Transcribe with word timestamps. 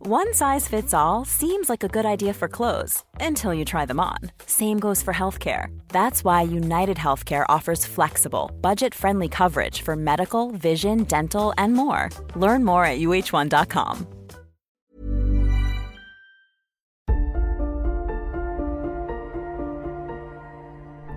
One 0.00 0.34
size 0.34 0.66
fits 0.66 0.92
all 0.92 1.24
seems 1.24 1.68
like 1.68 1.84
a 1.84 1.88
good 1.88 2.04
idea 2.04 2.34
for 2.34 2.48
clothes 2.48 3.04
until 3.20 3.54
you 3.54 3.64
try 3.64 3.86
them 3.86 4.00
on. 4.00 4.18
Same 4.46 4.80
goes 4.80 5.00
for 5.00 5.14
healthcare. 5.14 5.66
That's 5.88 6.24
why 6.24 6.42
United 6.42 6.96
Healthcare 6.96 7.44
offers 7.48 7.86
flexible, 7.86 8.50
budget-friendly 8.60 9.28
coverage 9.28 9.82
for 9.82 9.94
medical, 9.94 10.50
vision, 10.50 11.04
dental, 11.04 11.54
and 11.56 11.74
more. 11.74 12.10
Learn 12.34 12.64
more 12.64 12.84
at 12.84 12.98
uh1.com. 12.98 14.06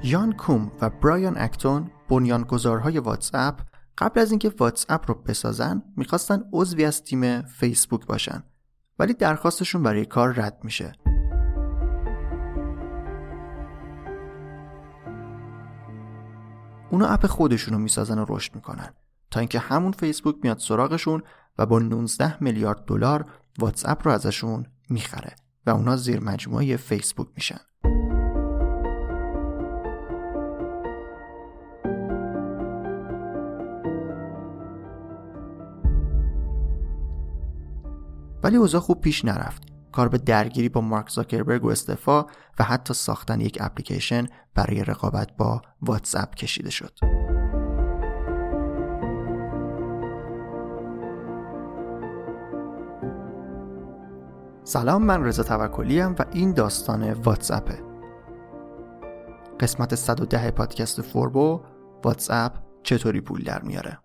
یان 0.03 0.31
کوم 0.31 0.71
و 0.81 0.89
برایان 0.89 1.37
اکتون 1.37 1.91
بنیانگذارهای 2.09 2.99
واتساپ 2.99 3.59
قبل 3.97 4.19
از 4.19 4.31
اینکه 4.31 4.51
واتساپ 4.59 5.11
رو 5.11 5.15
بسازن 5.15 5.83
میخواستن 5.97 6.43
عضوی 6.53 6.85
از 6.85 7.03
تیم 7.03 7.41
فیسبوک 7.41 8.05
باشن 8.05 8.43
ولی 9.00 9.14
درخواستشون 9.14 9.82
برای 9.82 10.04
کار 10.04 10.32
رد 10.32 10.60
میشه. 10.64 10.92
اونا 16.90 17.06
اپ 17.06 17.26
خودشون 17.26 17.74
رو 17.74 17.80
می‌سازن 17.80 18.18
و 18.18 18.24
رشد 18.28 18.54
می‌کنن 18.54 18.94
تا 19.30 19.40
اینکه 19.40 19.58
همون 19.58 19.92
فیسبوک 19.92 20.36
میاد 20.42 20.58
سراغشون 20.58 21.22
و 21.58 21.66
با 21.66 21.78
19 21.78 22.42
میلیارد 22.42 22.84
دلار 22.84 23.24
واتساپ 23.58 24.06
رو 24.06 24.12
ازشون 24.12 24.66
می‌خره 24.90 25.36
و 25.66 25.70
اونا 25.70 25.96
زیر 25.96 26.24
مجموعه 26.24 26.76
فیسبوک 26.76 27.28
میشن. 27.34 27.60
ولی 38.42 38.56
اوضاع 38.56 38.80
خوب 38.80 39.00
پیش 39.00 39.24
نرفت. 39.24 39.62
کار 39.92 40.08
به 40.08 40.18
درگیری 40.18 40.68
با 40.68 40.80
مارک 40.80 41.10
زاکربرگ 41.10 41.64
و 41.64 41.68
استفا 41.68 42.26
و 42.58 42.64
حتی 42.64 42.94
ساختن 42.94 43.40
یک 43.40 43.58
اپلیکیشن 43.60 44.26
برای 44.54 44.84
رقابت 44.84 45.36
با 45.36 45.62
واتساپ 45.82 46.34
کشیده 46.34 46.70
شد. 46.70 46.98
سلام 54.64 55.02
من 55.02 55.24
رضا 55.24 55.42
توکلی 55.42 56.00
و 56.00 56.24
این 56.32 56.52
داستان 56.52 57.12
واتساپه. 57.12 57.82
قسمت 59.60 59.94
110 59.94 60.50
پادکست 60.50 61.02
فوربو 61.02 61.60
واتساپ 62.04 62.52
چطوری 62.82 63.20
پول 63.20 63.42
در 63.42 63.62
میاره؟ 63.62 63.98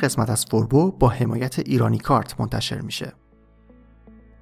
قسمت 0.00 0.30
از 0.30 0.44
فوربو 0.44 0.90
با 0.90 1.08
حمایت 1.08 1.58
ایرانی 1.58 1.98
کارت 1.98 2.40
منتشر 2.40 2.80
میشه. 2.80 3.12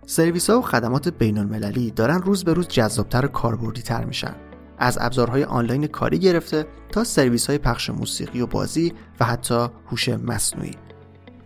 سرویس 0.07 0.51
ها 0.51 0.59
و 0.59 0.63
خدمات 0.63 1.09
بین 1.09 1.39
المللی 1.39 1.91
دارن 1.91 2.23
روز 2.23 2.45
به 2.45 2.53
روز 2.53 2.69
جذابتر 2.69 3.25
و 3.25 3.29
کاربردی 3.29 3.83
تر 3.83 4.05
میشن. 4.05 4.35
از 4.79 4.99
ابزارهای 5.01 5.45
آنلاین 5.45 5.87
کاری 5.87 6.19
گرفته 6.19 6.67
تا 6.93 7.05
سرویس 7.05 7.47
های 7.47 7.59
پخش 7.59 7.91
موسیقی 7.91 8.41
و 8.41 8.47
بازی 8.47 8.93
و 9.21 9.25
حتی 9.25 9.67
هوش 9.87 10.09
مصنوعی. 10.09 10.75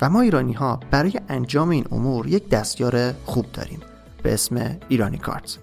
و 0.00 0.10
ما 0.10 0.20
ایرانی 0.20 0.52
ها 0.52 0.80
برای 0.90 1.20
انجام 1.28 1.68
این 1.68 1.84
امور 1.90 2.26
یک 2.26 2.48
دستیار 2.48 3.12
خوب 3.12 3.46
داریم 3.52 3.80
به 4.22 4.34
اسم 4.34 4.78
ایرانی 4.88 5.18
کارت. 5.18 5.58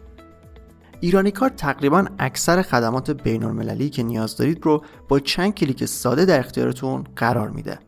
ایرانی 1.02 1.32
کارت 1.32 1.56
تقریبا 1.56 2.06
اکثر 2.20 2.62
خدمات 2.62 3.12
بین 3.12 3.44
المللی 3.44 3.90
که 3.90 4.04
نیاز 4.04 4.38
دارید 4.38 4.66
رو 4.66 4.84
با 5.08 5.20
چند 5.20 5.56
کلیک 5.56 5.86
ساده 5.86 6.26
در 6.26 6.40
اختیارتون 6.40 7.04
قرار 7.16 7.50
میده. 7.50 7.80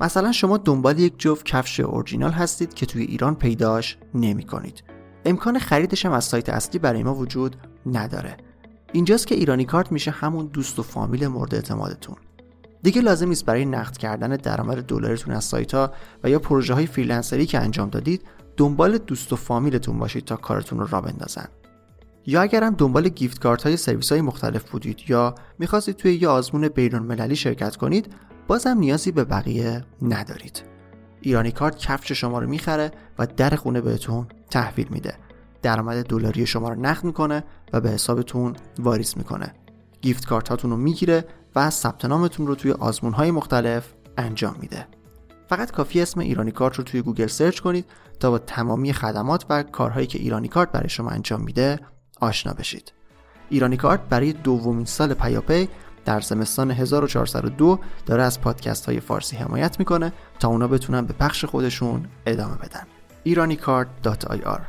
مثلا 0.00 0.32
شما 0.32 0.56
دنبال 0.56 0.98
یک 0.98 1.14
جفت 1.18 1.46
کفش 1.46 1.80
اورجینال 1.80 2.30
هستید 2.30 2.74
که 2.74 2.86
توی 2.86 3.02
ایران 3.02 3.34
پیداش 3.34 3.98
نمی 4.14 4.44
کنید. 4.44 4.84
امکان 5.24 5.58
خریدش 5.58 6.06
هم 6.06 6.12
از 6.12 6.24
سایت 6.24 6.48
اصلی 6.48 6.78
برای 6.78 7.02
ما 7.02 7.14
وجود 7.14 7.56
نداره. 7.86 8.36
اینجاست 8.92 9.26
که 9.26 9.34
ایرانی 9.34 9.64
کارت 9.64 9.92
میشه 9.92 10.10
همون 10.10 10.46
دوست 10.46 10.78
و 10.78 10.82
فامیل 10.82 11.26
مورد 11.26 11.54
اعتمادتون. 11.54 12.16
دیگه 12.82 13.00
لازم 13.00 13.28
نیست 13.28 13.44
برای 13.44 13.64
نقد 13.64 13.96
کردن 13.96 14.36
درآمد 14.36 14.82
دلاریتون 14.82 15.34
از 15.34 15.44
سایت 15.44 15.74
ها 15.74 15.92
و 16.24 16.30
یا 16.30 16.38
پروژه 16.38 16.74
های 16.74 16.86
freelancer 16.86 17.40
ی 17.40 17.46
که 17.46 17.60
انجام 17.60 17.90
دادید 17.90 18.22
دنبال 18.56 18.98
دوست 18.98 19.32
و 19.32 19.36
فامیلتون 19.36 19.98
باشید 19.98 20.24
تا 20.24 20.36
کارتون 20.36 20.78
رو 20.78 20.86
راه 20.86 21.00
بندازن. 21.00 21.48
یا 22.26 22.42
اگرم 22.42 22.74
دنبال 22.74 23.08
gift 23.08 23.40
card 23.40 23.62
های 23.62 23.76
سرویس 23.76 24.12
های 24.12 24.20
مختلف 24.20 24.70
بودید 24.70 25.00
یا 25.08 25.34
می‌خواستید 25.58 25.96
توی 25.96 26.14
یه 26.14 26.28
آزمون 26.28 26.68
بین 26.68 27.34
شرکت 27.34 27.76
کنید 27.76 28.14
بازم 28.46 28.78
نیازی 28.78 29.12
به 29.12 29.24
بقیه 29.24 29.84
ندارید. 30.02 30.62
ایرانی 31.20 31.52
کارت 31.52 31.76
کفش 31.78 32.12
شما 32.12 32.38
رو 32.38 32.48
می‌خره 32.48 32.90
و 33.18 33.26
در 33.26 33.56
خونه 33.56 33.80
بهتون 33.80 34.26
تحویل 34.50 34.88
میده. 34.90 35.14
درآمد 35.62 36.06
دلاری 36.06 36.46
شما 36.46 36.68
رو 36.68 36.80
نقد 36.80 37.04
می‌کنه 37.04 37.44
و 37.72 37.80
به 37.80 37.90
حسابتون 37.90 38.56
واریز 38.78 39.14
می‌کنه. 39.16 39.54
gift 40.00 40.26
card 40.26 40.48
هاتون 40.48 40.70
رو 40.70 40.76
می‌گیره 40.76 41.24
و 41.56 41.70
ثبت 41.70 42.04
نامتون 42.04 42.46
رو 42.46 42.54
توی 42.54 42.72
آزمون 42.72 43.12
های 43.12 43.30
مختلف 43.30 43.94
انجام 44.18 44.56
میده. 44.60 44.86
فقط 45.48 45.70
کافیه 45.70 46.00
اسم 46.00 46.20
ایرانی 46.20 46.50
کارت 46.50 46.74
رو 46.74 46.84
توی 46.84 47.02
گوگل 47.02 47.26
search 47.26 47.60
کنید 47.60 47.84
تا 48.20 48.30
با 48.30 48.38
تمامی 48.38 48.92
خدمات 48.92 49.46
و 49.50 49.62
کارهایی 49.62 50.06
که 50.06 50.18
ایرانی 50.18 50.48
کارت 50.48 50.72
برای 50.72 50.88
شما 50.88 51.10
انجام 51.10 51.40
میده 51.40 51.78
آشنا 52.20 52.52
بشید. 52.52 52.92
ایرانی 53.50 53.76
کارت 53.76 54.00
برای 54.08 54.32
دومین 54.32 54.84
سال 54.84 55.14
پیاپی 55.14 55.68
در 56.06 56.20
زمستان 56.20 56.70
1402 56.70 57.78
داره 58.06 58.22
از 58.22 58.40
پادکست 58.40 58.86
های 58.86 59.00
فارسی 59.00 59.36
حمایت 59.36 59.78
می‌کنه 59.78 60.12
تا 60.38 60.48
اونا 60.48 60.68
بتونن 60.68 61.06
به 61.06 61.12
پخش 61.12 61.44
خودشون 61.44 62.08
ادامه 62.26 62.56
بدن 62.56 62.86
iraniCard.ir 63.26 64.60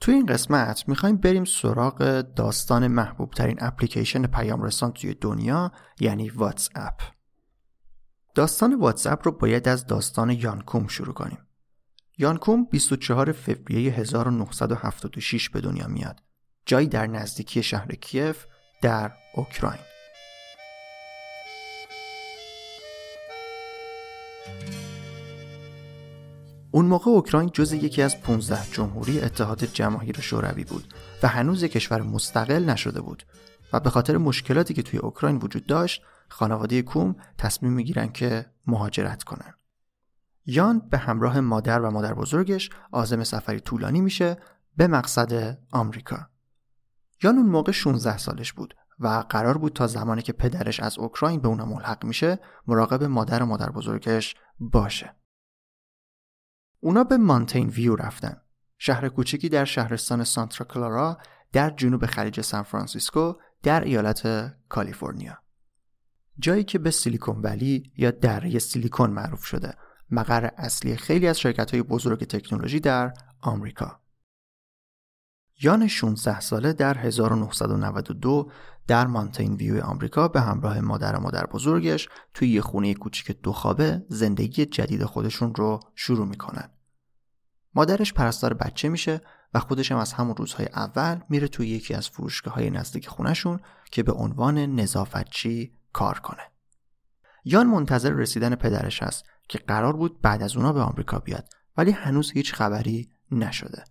تو 0.00 0.12
این 0.12 0.26
قسمت 0.26 0.88
می‌خوایم 0.88 1.16
بریم 1.16 1.44
سراغ 1.44 2.20
داستان 2.36 2.86
محبوب 2.86 3.30
ترین 3.30 3.56
اپلیکیشن 3.60 4.26
پیام 4.26 4.62
رسان 4.62 4.92
توی 4.92 5.14
دنیا 5.14 5.72
یعنی 6.00 6.28
واتس 6.28 6.68
اپ. 6.74 7.00
داستان 8.34 8.74
واتس 8.74 9.06
اپ 9.06 9.20
رو 9.24 9.32
باید 9.32 9.68
از 9.68 9.86
داستان 9.86 10.30
یانکوم 10.30 10.86
شروع 10.86 11.14
کنیم. 11.14 11.38
یانکوم 12.18 12.64
24 12.64 13.32
فوریه 13.32 13.92
1976 13.92 15.48
به 15.48 15.60
دنیا 15.60 15.86
میاد. 15.86 16.20
جایی 16.66 16.86
در 16.86 17.06
نزدیکی 17.06 17.62
شهر 17.62 17.94
کیف 17.94 18.44
در 18.82 19.12
اوکراین 19.34 19.80
اون 26.70 26.86
موقع 26.86 27.10
اوکراین 27.10 27.50
جز 27.52 27.72
یکی 27.72 28.02
از 28.02 28.20
15 28.20 28.58
جمهوری 28.72 29.20
اتحاد 29.20 29.64
جماهیر 29.64 30.20
شوروی 30.20 30.64
بود 30.64 30.94
و 31.22 31.28
هنوز 31.28 31.64
کشور 31.64 32.02
مستقل 32.02 32.64
نشده 32.64 33.00
بود 33.00 33.22
و 33.72 33.80
به 33.80 33.90
خاطر 33.90 34.16
مشکلاتی 34.16 34.74
که 34.74 34.82
توی 34.82 34.98
اوکراین 34.98 35.36
وجود 35.36 35.66
داشت 35.66 36.02
خانواده 36.28 36.82
کوم 36.82 37.16
تصمیم 37.38 37.72
می‌گیرن 37.72 38.12
که 38.12 38.46
مهاجرت 38.66 39.22
کنن. 39.22 39.54
یان 40.46 40.78
به 40.78 40.98
همراه 40.98 41.40
مادر 41.40 41.80
و 41.80 41.90
مادر 41.90 42.14
بزرگش 42.14 42.70
آزم 42.92 43.24
سفری 43.24 43.60
طولانی 43.60 44.00
میشه 44.00 44.36
به 44.76 44.86
مقصد 44.86 45.58
آمریکا. 45.70 46.28
یان 47.22 47.36
اون 47.36 47.46
موقع 47.46 47.72
16 47.72 48.18
سالش 48.18 48.52
بود 48.52 48.74
و 48.98 49.24
قرار 49.28 49.58
بود 49.58 49.72
تا 49.72 49.86
زمانی 49.86 50.22
که 50.22 50.32
پدرش 50.32 50.80
از 50.80 50.98
اوکراین 50.98 51.40
به 51.40 51.48
اونا 51.48 51.64
ملحق 51.64 52.04
میشه 52.04 52.38
مراقب 52.66 53.04
مادر 53.04 53.42
و 53.42 53.46
مادر 53.46 53.70
بزرگش 53.70 54.34
باشه. 54.58 55.14
اونا 56.80 57.04
به 57.04 57.16
مانتین 57.16 57.68
ویو 57.68 57.96
رفتن. 57.96 58.40
شهر 58.78 59.08
کوچکی 59.08 59.48
در 59.48 59.64
شهرستان 59.64 60.24
سانترا 60.24 60.66
کلارا 60.66 61.18
در 61.52 61.70
جنوب 61.70 62.06
خلیج 62.06 62.40
سان 62.40 62.62
فرانسیسکو 62.62 63.34
در 63.62 63.84
ایالت 63.84 64.52
کالیفرنیا. 64.68 65.38
جایی 66.38 66.64
که 66.64 66.78
به 66.78 66.90
سیلیکون 66.90 67.40
ولی 67.40 67.92
یا 67.96 68.10
دره 68.10 68.58
سیلیکون 68.58 69.10
معروف 69.10 69.44
شده 69.44 69.74
مقر 70.10 70.50
اصلی 70.56 70.96
خیلی 70.96 71.28
از 71.28 71.40
شرکت 71.40 71.70
های 71.70 71.82
بزرگ 71.82 72.24
تکنولوژی 72.24 72.80
در 72.80 73.12
آمریکا. 73.40 74.00
یان 75.60 75.88
16 75.88 76.40
ساله 76.40 76.72
در 76.72 76.98
1992 76.98 78.50
در 78.86 79.06
مانتین 79.06 79.54
ویو 79.54 79.84
آمریکا 79.84 80.28
به 80.28 80.40
همراه 80.40 80.80
مادر 80.80 81.16
و 81.16 81.20
مادر 81.20 81.46
بزرگش 81.46 82.08
توی 82.34 82.48
یه 82.48 82.60
خونه 82.60 82.94
کوچیک 82.94 83.42
دو 83.42 83.52
خوابه 83.52 84.04
زندگی 84.08 84.66
جدید 84.66 85.04
خودشون 85.04 85.54
رو 85.54 85.80
شروع 85.94 86.26
می‌کنن. 86.26 86.70
مادرش 87.74 88.12
پرستار 88.12 88.54
بچه 88.54 88.88
میشه 88.88 89.20
و 89.54 89.60
خودش 89.60 89.92
هم 89.92 89.98
از 89.98 90.12
همون 90.12 90.36
روزهای 90.36 90.66
اول 90.66 91.20
میره 91.28 91.48
توی 91.48 91.68
یکی 91.68 91.94
از 91.94 92.08
فروشگاه 92.08 92.54
های 92.54 92.70
نزدیک 92.70 93.08
خونشون 93.08 93.60
که 93.90 94.02
به 94.02 94.12
عنوان 94.12 94.58
نظافتچی 94.58 95.72
کار 95.92 96.18
کنه. 96.18 96.42
یان 97.44 97.66
منتظر 97.66 98.10
رسیدن 98.10 98.54
پدرش 98.54 99.02
هست 99.02 99.24
که 99.48 99.58
قرار 99.58 99.96
بود 99.96 100.20
بعد 100.20 100.42
از 100.42 100.56
اونا 100.56 100.72
به 100.72 100.80
آمریکا 100.80 101.18
بیاد 101.18 101.48
ولی 101.76 101.90
هنوز 101.90 102.32
هیچ 102.32 102.54
خبری 102.54 103.08
نشده. 103.30 103.84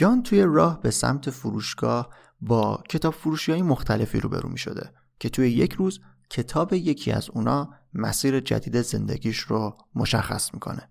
یان 0.00 0.22
توی 0.22 0.42
راه 0.42 0.80
به 0.80 0.90
سمت 0.90 1.30
فروشگاه 1.30 2.14
با 2.40 2.82
کتاب 2.88 3.14
فروشی 3.14 3.52
های 3.52 3.62
مختلفی 3.62 4.20
روبرو 4.20 4.48
می 4.48 4.58
شده 4.58 4.92
که 5.20 5.28
توی 5.28 5.50
یک 5.50 5.72
روز 5.72 6.00
کتاب 6.30 6.72
یکی 6.72 7.12
از 7.12 7.30
اونا 7.30 7.74
مسیر 7.94 8.40
جدید 8.40 8.82
زندگیش 8.82 9.38
رو 9.38 9.78
مشخص 9.94 10.54
می‌کنه. 10.54 10.90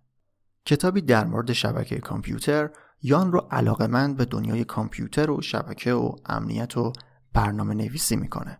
کتابی 0.65 1.01
در 1.01 1.25
مورد 1.25 1.53
شبکه 1.53 1.99
کامپیوتر 1.99 2.69
یان 3.01 3.31
رو 3.31 3.39
علاقمند 3.51 4.17
به 4.17 4.25
دنیای 4.25 4.63
کامپیوتر 4.63 5.31
و 5.31 5.41
شبکه 5.41 5.93
و 5.93 6.15
امنیت 6.25 6.77
و 6.77 6.93
برنامه 7.33 7.73
نویسی 7.73 8.15
می‌کنه. 8.15 8.59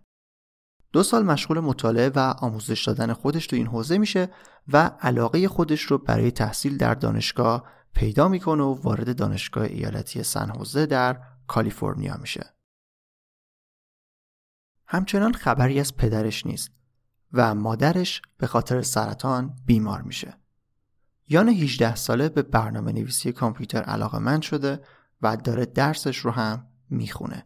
دو 0.91 1.03
سال 1.03 1.25
مشغول 1.25 1.59
مطالعه 1.59 2.09
و 2.15 2.19
آموزش 2.19 2.83
دادن 2.87 3.13
خودش 3.13 3.47
تو 3.47 3.55
این 3.55 3.67
حوزه 3.67 3.97
میشه 3.97 4.29
و 4.67 4.91
علاقه 5.01 5.47
خودش 5.47 5.81
رو 5.81 5.97
برای 5.97 6.31
تحصیل 6.31 6.77
در 6.77 6.93
دانشگاه 6.93 7.63
پیدا 7.93 8.27
می‌کنه 8.27 8.63
و 8.63 8.81
وارد 8.81 9.15
دانشگاه 9.15 9.63
ایالتی 9.63 10.23
سن 10.23 10.49
حوزه 10.49 10.85
در 10.85 11.21
کالیفرنیا 11.47 12.17
میشه. 12.17 12.53
همچنان 14.87 15.33
خبری 15.33 15.79
از 15.79 15.95
پدرش 15.95 16.45
نیست 16.45 16.71
و 17.33 17.55
مادرش 17.55 18.21
به 18.37 18.47
خاطر 18.47 18.81
سرطان 18.81 19.55
بیمار 19.65 20.01
میشه. 20.01 20.33
یان 21.27 21.49
18 21.49 21.95
ساله 21.95 22.29
به 22.29 22.41
برنامه 22.41 22.91
نویسی 22.91 23.31
کامپیوتر 23.31 23.81
علاقه‌مند 23.81 24.41
شده 24.41 24.81
و 25.21 25.37
داره 25.37 25.65
درسش 25.65 26.17
رو 26.17 26.31
هم 26.31 26.67
می‌خونه. 26.89 27.45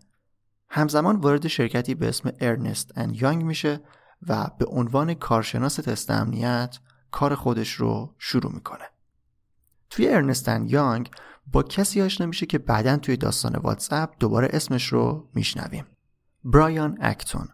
همزمان 0.73 1.15
وارد 1.15 1.47
شرکتی 1.47 1.95
به 1.95 2.09
اسم 2.09 2.31
ارنست 2.39 2.97
اند 2.97 3.21
یانگ 3.21 3.43
میشه 3.43 3.79
و 4.27 4.49
به 4.59 4.65
عنوان 4.65 5.13
کارشناس 5.13 5.75
تست 5.75 6.11
امنیت 6.11 6.79
کار 7.11 7.35
خودش 7.35 7.71
رو 7.71 8.15
شروع 8.17 8.53
می‌کنه. 8.53 8.83
توی 9.89 10.09
ارنست 10.09 10.49
اند 10.49 10.71
یانگ 10.71 11.11
با 11.51 11.63
کسی 11.63 12.01
آشنا 12.01 12.27
میشه 12.27 12.45
که 12.45 12.57
بعدا 12.57 12.97
توی 12.97 13.17
داستان 13.17 13.55
واتساپ 13.55 14.09
دوباره 14.19 14.49
اسمش 14.53 14.87
رو 14.87 15.29
میشنویم. 15.33 15.85
برایان 16.43 16.97
اکتون. 17.01 17.47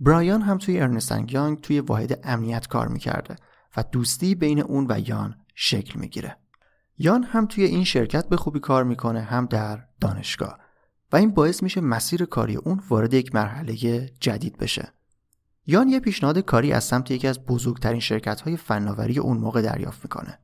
برایان 0.00 0.42
هم 0.42 0.58
توی 0.58 0.80
ارنست 0.80 1.12
اند 1.12 1.32
یانگ 1.32 1.60
توی 1.60 1.80
واحد 1.80 2.20
امنیت 2.24 2.66
کار 2.66 2.88
می‌کرده 2.88 3.36
و 3.76 3.84
دوستی 3.92 4.34
بین 4.34 4.60
اون 4.60 4.86
و 4.88 5.08
یان 5.08 5.36
شکل 5.54 6.00
می‌گیره. 6.00 6.36
یان 6.98 7.22
هم 7.22 7.46
توی 7.46 7.64
این 7.64 7.84
شرکت 7.84 8.28
به 8.28 8.36
خوبی 8.36 8.60
کار 8.60 8.84
می‌کنه 8.84 9.20
هم 9.20 9.46
در 9.46 9.84
دانشگاه 10.00 10.58
و 11.12 11.16
این 11.16 11.30
باعث 11.30 11.62
میشه 11.62 11.80
مسیر 11.80 12.24
کاری 12.24 12.56
اون 12.56 12.82
وارد 12.88 13.14
یک 13.14 13.34
مرحله 13.34 13.74
جدید 14.20 14.58
بشه. 14.58 14.92
یان 15.66 15.88
یه 15.88 16.00
پیشنهاد 16.00 16.38
کاری 16.38 16.72
از 16.72 16.84
سمت 16.84 17.10
یکی 17.10 17.28
از 17.28 17.46
بزرگترین 17.46 18.00
شرکت 18.00 18.40
های 18.40 18.56
فناوری 18.56 19.18
اون 19.18 19.36
موقع 19.36 19.62
دریافت 19.62 20.04
می‌کنه. 20.04 20.38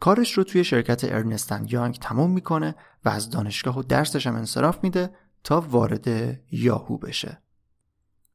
کارش 0.00 0.32
رو 0.32 0.44
توی 0.44 0.64
شرکت 0.64 1.04
ارنستن 1.04 1.66
یانگ 1.68 1.94
تموم 1.94 2.30
می‌کنه 2.30 2.74
و 3.04 3.08
از 3.08 3.30
دانشگاه 3.30 3.78
و 3.78 3.82
درسش 3.82 4.26
هم 4.26 4.34
انصراف 4.34 4.78
میده 4.82 5.10
تا 5.44 5.60
وارد 5.60 6.08
یاهو 6.50 6.98
بشه. 6.98 7.42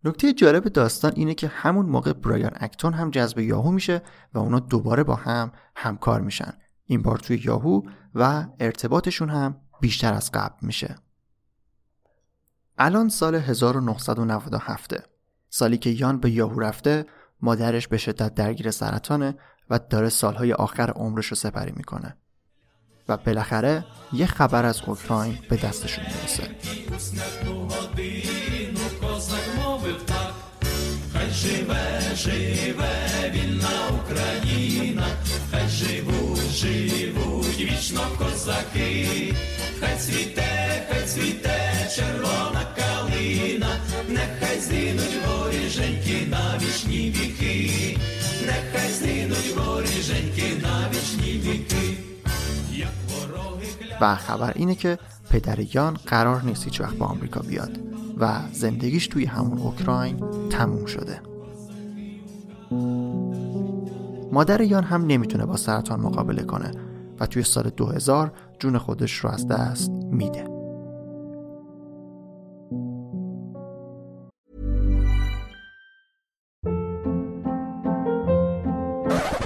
نکته 0.04 0.34
جالب 0.34 0.64
داستان 0.64 1.12
اینه 1.16 1.34
که 1.34 1.48
همون 1.48 1.86
موقع 1.86 2.14
برایان 2.14 2.52
اکتون 2.56 2.94
هم 2.94 3.12
جذب 3.12 3.40
یاهو 3.40 3.72
میشه 3.72 4.02
و 4.34 4.40
اونا 4.40 4.60
دوباره 4.60 5.04
با 5.04 5.16
هم 5.16 5.52
همکار 5.76 6.22
میشن. 6.22 6.54
این 6.86 7.02
بار 7.02 7.18
توی 7.18 7.42
یاهو 7.44 7.82
و 8.16 8.46
ارتباطشون 8.60 9.30
هم 9.30 9.62
بیشتر 9.82 10.14
از 10.14 10.32
قبل 10.32 10.56
میشه. 10.62 10.96
الان 12.79 13.09
سال 13.09 13.35
1997 13.35 14.95
سالی 15.49 15.79
که 15.79 15.91
یان 15.91 16.21
به 16.21 16.31
یاهو 16.31 16.61
رفته 16.61 17.07
مادرش 17.41 17.89
به 17.89 17.99
شدت 17.99 18.35
درگیر 18.35 18.71
سرطانه 18.71 19.35
و 19.71 19.79
داره 19.79 20.09
سالهای 20.09 20.53
آخر 20.53 20.91
عمرش 20.91 21.27
رو 21.27 21.37
سپری 21.37 21.73
میکنه 21.77 22.17
و 23.09 23.17
بالاخره 23.17 23.85
یه 24.13 24.27
خبر 24.27 24.65
از 24.65 24.83
اوکراین 24.87 25.39
به 25.49 25.57
دستشون 25.57 26.05
میرسه 26.05 26.57
живе, 31.33 32.15
живе 32.15 33.31
вільна 33.35 33.89
Україна, 34.01 35.09
хай 35.51 35.69
живуть, 35.69 37.16
живуть 37.57 37.61
вічно 37.61 38.01
козаки, 38.19 39.35
хай 39.81 39.97
цвіте, 39.99 40.87
хай 40.89 41.07
цвіте 41.07 41.91
червона 41.95 42.63
калина, 42.77 43.77
нехай 44.09 44.61
згинуть 44.61 45.19
воріженьки 45.27 46.27
на 46.31 46.59
вічні 46.59 47.11
віки, 47.11 47.99
нехай 48.47 48.91
згинуть 48.93 49.57
воріженьки 49.57 50.63
на 50.63 50.89
вічні 50.91 51.33
віки. 51.33 51.97
و 54.01 54.17
خبر 54.17 54.53
اینه 54.57 54.75
که 54.75 54.99
پدر 55.31 55.75
یان 55.75 55.95
قرار 56.07 56.43
نیست 56.43 56.65
هیچ 56.65 56.81
وقت 56.81 56.97
به 56.97 57.05
آمریکا 57.05 57.41
بیاد 57.41 57.79
و 58.19 58.39
زندگیش 58.53 59.07
توی 59.07 59.25
همون 59.25 59.59
اوکراین 59.59 60.17
تموم 60.51 60.87
شده 60.87 61.21
مادر 64.33 64.61
یان 64.61 64.85
هم 64.85 65.07
نمیتونه 65.07 65.47
با 65.47 65.57
سرطان 65.57 66.01
مقابله 66.01 66.43
کنه 66.43 66.71
و 67.20 67.26
توی 67.26 67.44
سال 67.44 67.70
2000 67.70 68.34
جون 68.60 68.78
خودش 68.78 69.14
رو 69.14 69.30
از 69.30 69.48
دست 69.48 69.92
میده 69.92 70.58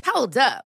Hold 0.05 0.37
up. 0.37 0.70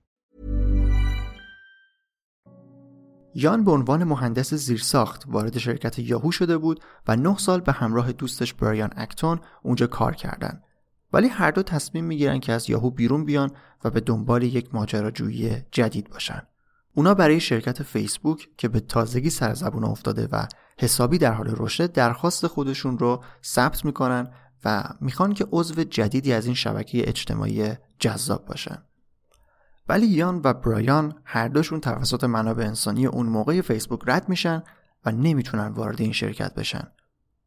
یان 3.35 3.63
به 3.63 3.71
عنوان 3.71 4.03
مهندس 4.03 4.53
زیرساخت 4.53 5.23
وارد 5.27 5.57
شرکت 5.57 5.99
یاهو 5.99 6.31
شده 6.31 6.57
بود 6.57 6.79
و 7.07 7.15
نه 7.15 7.37
سال 7.37 7.59
به 7.59 7.71
همراه 7.71 8.11
دوستش 8.11 8.53
برایان 8.53 8.89
اکتون 8.95 9.39
اونجا 9.63 9.87
کار 9.87 10.15
کردن. 10.15 10.61
ولی 11.13 11.27
هر 11.27 11.51
دو 11.51 11.63
تصمیم 11.63 12.05
می‌گیرن 12.05 12.39
که 12.39 12.53
از 12.53 12.69
یاهو 12.69 12.89
بیرون 12.89 13.25
بیان 13.25 13.51
و 13.83 13.89
به 13.89 13.99
دنبال 13.99 14.43
یک 14.43 14.75
ماجراجویی 14.75 15.57
جدید 15.71 16.09
باشن. 16.09 16.41
اونا 16.93 17.13
برای 17.13 17.39
شرکت 17.39 17.83
فیسبوک 17.83 18.49
که 18.57 18.67
به 18.67 18.79
تازگی 18.79 19.29
سر 19.29 19.53
زبون 19.53 19.83
افتاده 19.83 20.27
و 20.31 20.45
حسابی 20.79 21.17
در 21.17 21.33
حال 21.33 21.53
رشد 21.57 21.91
درخواست 21.91 22.47
خودشون 22.47 22.97
رو 22.97 23.23
ثبت 23.43 23.85
می‌کنن 23.85 24.27
و 24.65 24.83
می‌خوان 25.01 25.33
که 25.33 25.47
عضو 25.51 25.83
جدیدی 25.83 26.33
از 26.33 26.45
این 26.45 26.55
شبکه 26.55 27.09
اجتماعی 27.09 27.73
جذاب 27.99 28.45
باشن. 28.45 28.83
ولی 29.91 30.07
یان 30.07 30.41
و 30.43 30.53
برایان 30.53 31.21
هر 31.25 31.47
دوشون 31.47 31.79
توسط 31.79 32.23
منابع 32.23 32.63
انسانی 32.65 33.05
اون 33.05 33.25
موقع 33.25 33.61
فیسبوک 33.61 33.99
رد 34.07 34.29
میشن 34.29 34.63
و 35.05 35.11
نمی‌تونن 35.11 35.67
وارد 35.67 36.01
این 36.01 36.11
شرکت 36.11 36.55
بشن. 36.55 36.91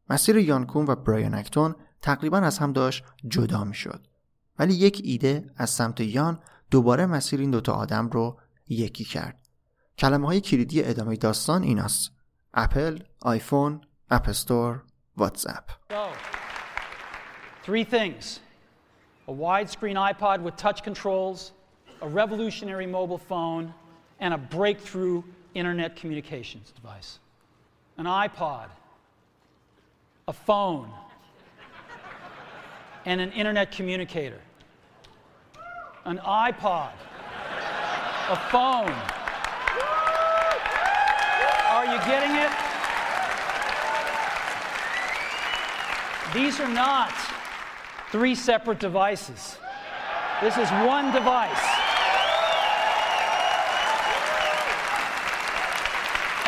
مسیر 0.09 0.37
یان 0.37 0.65
کون 0.65 0.85
و 0.85 0.95
برایان 0.95 1.33
اکتون 1.33 1.75
تقریبا 2.01 2.37
از 2.37 2.59
هم 2.59 2.73
داشت 2.73 3.03
جدا 3.27 3.63
می‌شد. 3.63 4.07
ولی 4.59 4.73
یک 4.73 5.01
ایده 5.03 5.53
از 5.57 5.69
سمت 5.69 5.99
یان 5.99 6.39
دوباره 6.71 7.05
مسیر 7.05 7.39
این 7.39 7.51
دوتا 7.51 7.73
آدم 7.73 8.09
رو 8.09 8.39
یکی 8.67 9.03
کرد. 9.03 9.47
کلمه 9.97 10.27
های 10.27 10.41
کلیدی 10.41 10.83
ادامه 10.83 11.15
داستان 11.15 11.63
این 11.63 11.79
است. 11.79 12.11
اپل، 12.53 12.99
آیفون، 13.21 13.81
اپستور، 14.09 14.83
واتساپ. 15.17 15.71
Three 17.65 17.85
things. 17.85 18.39
A 19.27 19.31
widescreen 19.31 19.97
iPod 20.11 20.43
with 20.45 20.55
touch 20.65 20.83
controls, 20.83 21.54
a 22.05 22.07
revolutionary 22.07 22.85
mobile 22.85 23.17
phone, 23.17 23.73
and 24.19 24.31
a 24.31 24.37
breakthrough 24.37 25.23
internet 25.55 25.95
communications 25.95 26.71
device. 26.71 27.17
An 27.97 28.05
iPod, 28.05 28.67
a 30.27 30.33
phone, 30.33 30.87
and 33.05 33.19
an 33.19 33.31
internet 33.31 33.71
communicator. 33.71 34.39
An 36.05 36.19
iPod, 36.19 36.91
a 38.29 38.35
phone. 38.51 38.93
Are 41.71 41.85
you 41.85 41.97
getting 42.05 42.35
it? 42.35 42.51
These 46.35 46.59
are 46.59 46.69
not 46.69 47.13
three 48.11 48.35
separate 48.35 48.79
devices. 48.79 49.57
This 50.39 50.55
is 50.57 50.69
one 50.69 51.11
device. 51.11 51.84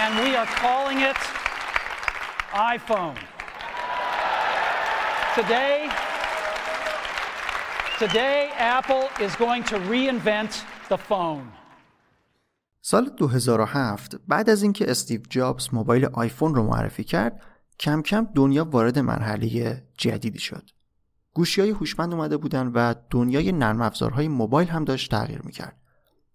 And 0.04 0.14
we 0.26 0.32
are 0.36 0.50
calling 0.64 1.00
it 1.12 1.20
iPhone. 2.76 3.18
Today, 5.38 5.90
today 8.04 8.40
Apple 8.78 9.06
is 9.26 9.36
going 9.36 9.64
to 9.72 9.76
reinvent 9.94 10.52
the 10.90 10.98
phone. 10.98 11.48
سال 12.82 13.10
2007 13.18 14.16
بعد 14.28 14.50
از 14.50 14.64
اینکه 14.64 14.92
استیو 14.92 15.22
جابز 15.30 15.70
موبایل 15.74 16.06
آیفون 16.06 16.56
رو 16.56 16.64
معرفی 16.64 17.04
کرد 17.04 17.42
کم 17.80 18.02
کم 18.02 18.28
دنیا 18.36 18.66
وارد 18.66 19.00
مرحله 19.00 19.84
جدیدی 19.98 20.40
شد 20.40 20.70
گوشی 21.34 21.62
های 21.62 21.70
هوشمند 21.70 22.14
اومده 22.14 22.38
بودن 22.38 22.68
و 22.68 22.94
دنیای 23.10 23.52
نرم 23.52 23.82
افزارهای 23.82 24.28
موبایل 24.28 24.68
هم 24.68 24.86
داشت 24.86 25.12
تغییر 25.12 25.42
می‌کرد 25.42 25.82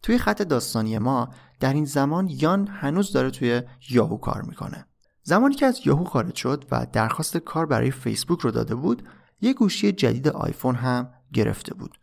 توی 0.02 0.18
خط 0.18 0.42
داستانی 0.42 0.98
ما 0.98 1.28
در 1.60 1.72
این 1.72 1.84
زمان 1.84 2.28
یان 2.28 2.68
هنوز 2.68 3.12
داره 3.12 3.30
توی 3.30 3.62
یاهو 3.90 4.16
کار 4.16 4.42
می‌کنه 4.42 4.86
زمانی 5.22 5.54
که 5.54 5.66
از 5.66 5.80
یاهو 5.84 6.04
خارج 6.04 6.34
شد 6.34 6.64
و 6.70 6.86
درخواست 6.92 7.36
کار 7.36 7.66
برای 7.66 7.90
فیسبوک 7.90 8.40
رو 8.40 8.50
داده 8.50 8.74
بود 8.74 9.08
یه 9.40 9.54
گوشی 9.54 9.92
جدید 9.92 10.28
آیفون 10.28 10.74
هم 10.74 11.10
گرفته 11.32 11.74
بود 11.74 11.98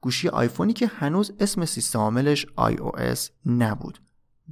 گوشی 0.00 0.28
آیفونی 0.28 0.72
که 0.72 0.86
هنوز 0.86 1.32
اسم 1.40 1.64
سیستم 1.64 1.98
عاملش 1.98 2.46
iOS 2.46 3.30
نبود 3.46 3.98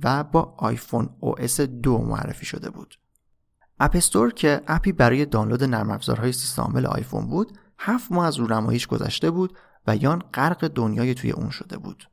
و 0.03 0.25
با 0.25 0.55
آیفون 0.59 1.11
OS 1.23 1.61
دو 1.61 1.99
معرفی 1.99 2.47
شده 2.47 2.71
بود. 2.71 2.95
اپستور 3.81 4.33
که 4.33 4.61
اپی 4.67 4.93
برای 4.93 5.27
دانلود 5.27 5.65
نرم 5.65 5.91
افزارهای 5.91 6.33
سیستم 6.33 6.63
عامل 6.63 6.87
آیفون 6.87 7.27
بود، 7.27 7.59
هفت 7.79 8.13
ماه 8.13 8.27
از 8.27 8.37
رونماییش 8.37 8.87
گذشته 8.87 9.31
بود 9.31 9.57
و 9.87 9.97
یان 9.97 10.19
غرق 10.35 10.69
دنیای 10.69 11.15
توی 11.15 11.31
اون 11.31 11.51
شده 11.51 11.79
بود. 11.79 12.09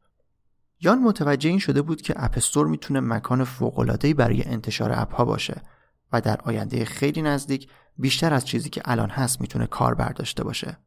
یان 0.82 1.00
متوجه 1.00 1.50
این 1.50 1.60
شده 1.60 1.82
بود 1.82 2.02
که 2.02 2.14
اپستور 2.18 2.68
می‌تونه 2.68 3.00
مکان 3.00 3.44
فوق‌العاده‌ای 3.44 4.14
برای 4.14 4.44
انتشار 4.44 4.92
اپها 4.94 5.26
باشه 5.26 5.62
و 6.12 6.22
در 6.22 6.40
آینده 6.44 6.86
خیلی 6.86 7.22
نزدیک 7.22 7.70
بیشتر 7.98 8.34
از 8.34 8.46
چیزی 8.46 8.70
که 8.70 8.82
الان 8.86 9.10
هست 9.10 9.42
می‌تونه 9.42 9.68
کاربر 9.68 9.96
داشته 9.96 10.44
باشه. 10.44 10.78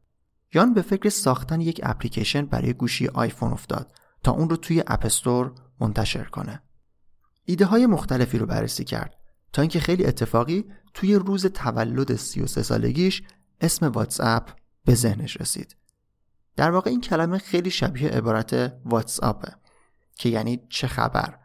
یان 0.53 0.73
به 0.73 0.81
فکر 0.81 1.09
ساختن 1.09 1.61
یک 1.61 1.81
اپلیکیشن 1.83 2.45
برای 2.45 2.73
گوشی 2.73 3.07
آیفون 3.07 3.51
افتاد 3.51 3.91
تا 4.23 4.31
اون 4.31 4.49
رو 4.49 4.55
توی 4.55 4.83
اپستور 4.87 5.53
منتشر 5.79 6.23
کنه. 6.23 6.61
ایده 7.45 7.65
های 7.65 7.85
مختلفی 7.85 8.37
رو 8.37 8.45
بررسی 8.45 8.83
کرد 8.83 9.15
تا 9.53 9.61
اینکه 9.61 9.79
خیلی 9.79 10.05
اتفاقی 10.05 10.65
توی 10.93 11.15
روز 11.15 11.45
تولد 11.45 12.15
33 12.15 12.63
سالگیش 12.63 13.23
اسم 13.61 13.85
واتساپ 13.85 14.49
به 14.85 14.95
ذهنش 14.95 15.41
رسید. 15.41 15.75
در 16.55 16.71
واقع 16.71 16.89
این 16.89 17.01
کلمه 17.01 17.37
خیلی 17.37 17.69
شبیه 17.69 18.09
عبارت 18.09 18.73
واتساپه 18.85 19.62
که 20.15 20.29
یعنی 20.29 20.59
چه 20.69 20.87
خبر 20.87 21.37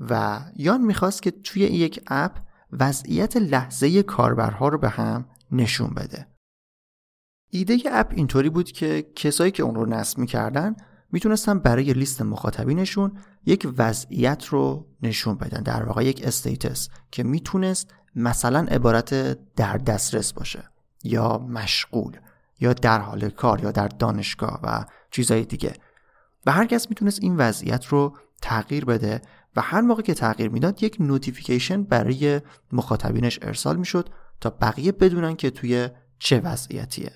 و 0.00 0.40
یان 0.56 0.80
می‌خواست 0.80 1.22
که 1.22 1.30
توی 1.30 1.62
یک 1.62 2.00
اپ 2.06 2.38
وضعیت 2.72 3.36
لحظه 3.36 4.02
کاربرها 4.02 4.68
رو 4.68 4.78
به 4.78 4.88
هم 4.88 5.28
نشون 5.52 5.90
بده. 5.90 6.26
ایده 7.50 7.78
اپ 7.92 8.12
اینطوری 8.16 8.50
بود 8.50 8.72
که 8.72 9.12
کسایی 9.16 9.50
که 9.50 9.62
اون 9.62 9.74
رو 9.74 9.86
نصب 9.86 10.18
می‌کردن 10.18 10.76
می‌تونستن 11.12 11.58
برای 11.58 11.92
لیست 11.92 12.22
مخاطبینشون 12.22 13.18
یک 13.46 13.68
وضعیت 13.78 14.44
رو 14.44 14.86
نشون 15.02 15.34
بدن 15.34 15.62
در 15.62 15.82
واقع 15.82 16.04
یک 16.04 16.22
status 16.24 16.88
که 17.10 17.22
می‌تونست 17.22 17.94
مثلا 18.14 18.58
عبارت 18.58 19.38
در 19.54 19.76
دسترس 19.76 20.32
باشه 20.32 20.70
یا 21.04 21.38
مشغول 21.38 22.16
یا 22.60 22.72
در 22.72 22.98
حال 22.98 23.28
کار 23.28 23.60
یا 23.60 23.70
در 23.70 23.88
دانشگاه 23.88 24.60
و 24.62 24.84
چیزهای 25.10 25.44
دیگه 25.44 25.74
و 26.46 26.52
هر 26.52 26.66
کس 26.66 26.88
می‌تونست 26.88 27.22
این 27.22 27.36
وضعیت 27.36 27.86
رو 27.86 28.16
تغییر 28.42 28.84
بده 28.84 29.22
و 29.56 29.60
هر 29.60 29.80
موقع 29.80 30.02
که 30.02 30.14
تغییر 30.14 30.48
می‌داد 30.50 30.82
یک 30.82 30.96
notification 31.00 31.82
برای 31.82 32.40
مخاطبینش 32.72 33.38
ارسال 33.42 33.76
می‌شد 33.76 34.08
تا 34.40 34.50
بقیه 34.50 34.92
بدونن 34.92 35.36
که 35.36 35.50
توی 35.50 35.88
چه 36.18 36.40
وضعیتیه. 36.40 37.12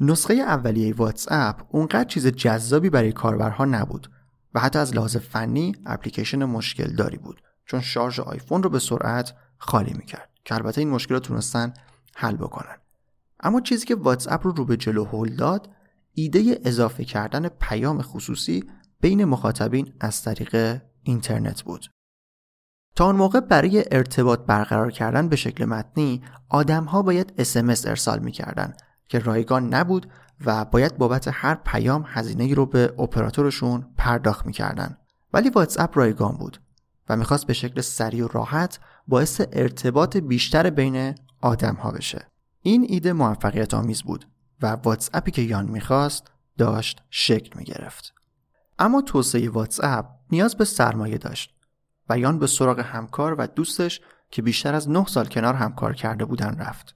نسخه 0.00 0.34
اولیه 0.34 0.94
واتساپ 0.94 1.62
اونقدر 1.68 2.04
چیز 2.04 2.26
جذابی 2.26 2.90
برای 2.90 3.12
کاربرها 3.12 3.64
نبود 3.64 4.10
و 4.54 4.60
حتی 4.60 4.78
از 4.78 4.94
لحاظ 4.94 5.16
فنی 5.16 5.72
اپلیکیشن 5.86 6.44
مشکل 6.44 6.96
داری 6.96 7.18
بود 7.18 7.42
چون 7.66 7.80
شارژ 7.80 8.20
آیفون 8.20 8.62
رو 8.62 8.70
به 8.70 8.78
سرعت 8.78 9.34
خالی 9.58 9.92
می‌کرد 9.92 10.30
که 10.44 10.54
البته 10.54 10.80
این 10.80 10.90
مشکل 10.90 11.14
رو 11.14 11.20
تونستن 11.20 11.72
حل 12.14 12.36
بکنن. 12.36 12.76
اما 13.40 13.60
چیزی 13.60 13.86
که 13.86 13.94
واتساپ 13.94 14.46
رو 14.46 14.52
رو 14.52 14.64
به 14.64 14.76
جلو 14.76 15.04
هل 15.04 15.36
داد 15.36 15.68
ایده 16.14 16.60
اضافه 16.64 17.04
کردن 17.04 17.48
پیام 17.48 18.02
خصوصی 18.02 18.64
بین 19.00 19.24
مخاطبین 19.24 19.92
از 20.00 20.22
طریق 20.22 20.80
اینترنت 21.02 21.62
بود. 21.62 21.86
تا 22.96 23.06
اون 23.06 23.16
موقع 23.16 23.40
برای 23.40 23.84
ارتباط 23.90 24.40
برقرار 24.40 24.90
کردن 24.90 25.28
به 25.28 25.36
شکل 25.36 25.64
متنی 25.64 26.22
آدم 26.48 26.84
ها 26.84 27.02
باید 27.02 27.34
اسمس 27.38 27.86
ارسال 27.86 28.18
می‌کردن 28.18 28.74
که 29.08 29.18
رایگان 29.18 29.74
نبود 29.74 30.10
و 30.44 30.64
باید 30.64 30.98
بابت 30.98 31.28
هر 31.32 31.54
پیام 31.54 32.04
هزینه 32.06 32.54
رو 32.54 32.66
به 32.66 32.94
اپراتورشون 32.98 33.86
پرداخت 33.96 34.46
می‌کردن. 34.46 34.96
ولی 35.32 35.50
واتساپ 35.50 35.98
رایگان 35.98 36.36
بود 36.36 36.60
و 37.08 37.16
می‌خواست 37.16 37.46
به 37.46 37.52
شکل 37.52 37.80
سریع 37.80 38.24
و 38.24 38.28
راحت 38.28 38.78
باعث 39.08 39.40
ارتباط 39.52 40.16
بیشتر 40.16 40.70
بین 40.70 41.14
آدم 41.40 41.74
ها 41.74 41.90
بشه. 41.90 42.26
این 42.62 42.86
ایده 42.88 43.12
موفقیت 43.12 43.74
آمیز 43.74 44.02
بود. 44.02 44.26
و 44.62 44.66
واتساپی 44.66 45.30
که 45.30 45.42
یان 45.42 45.66
می‌خواست 45.66 46.30
داشت 46.58 47.02
شکل 47.10 47.58
می‌گرفت. 47.58 48.14
اما 48.78 49.02
توسعه 49.02 49.50
واتساپ 49.50 50.06
نیاز 50.30 50.56
به 50.56 50.64
سرمایه 50.64 51.18
داشت 51.18 51.54
و 52.08 52.18
یان 52.18 52.38
به 52.38 52.46
سراغ 52.46 52.78
همکار 52.80 53.34
و 53.38 53.46
دوستش 53.46 54.00
که 54.30 54.42
بیشتر 54.42 54.74
از 54.74 54.88
9 54.88 55.06
سال 55.06 55.26
کنار 55.26 55.54
همکار 55.54 55.94
کرده 55.94 56.24
بودن 56.24 56.56
رفت. 56.58 56.94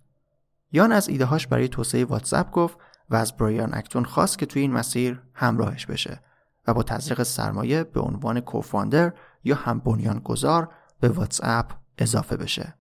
یان 0.73 0.93
از 0.93 1.09
ایدههاش 1.09 1.47
برای 1.47 1.69
توسعه 1.69 2.05
واتساپ 2.05 2.51
گفت 2.51 2.79
و 3.11 3.17
از 3.17 3.37
برایان 3.37 3.75
اکتون 3.75 4.05
خواست 4.05 4.39
که 4.39 4.47
توی 4.47 4.63
این 4.63 4.73
مسیر 4.73 5.23
همراهش 5.35 5.87
بشه 5.87 6.21
و 6.67 6.75
با 6.75 6.83
تزریق 6.83 7.23
سرمایه 7.23 7.85
به 7.85 8.01
عنوان 8.01 8.41
کوفاندر 8.41 9.13
یا 9.45 9.57
هم 9.57 9.79
گذار 10.25 10.75
به 11.01 11.09
واتساپ 11.09 11.73
اضافه 11.99 12.37
بشه. 12.37 12.75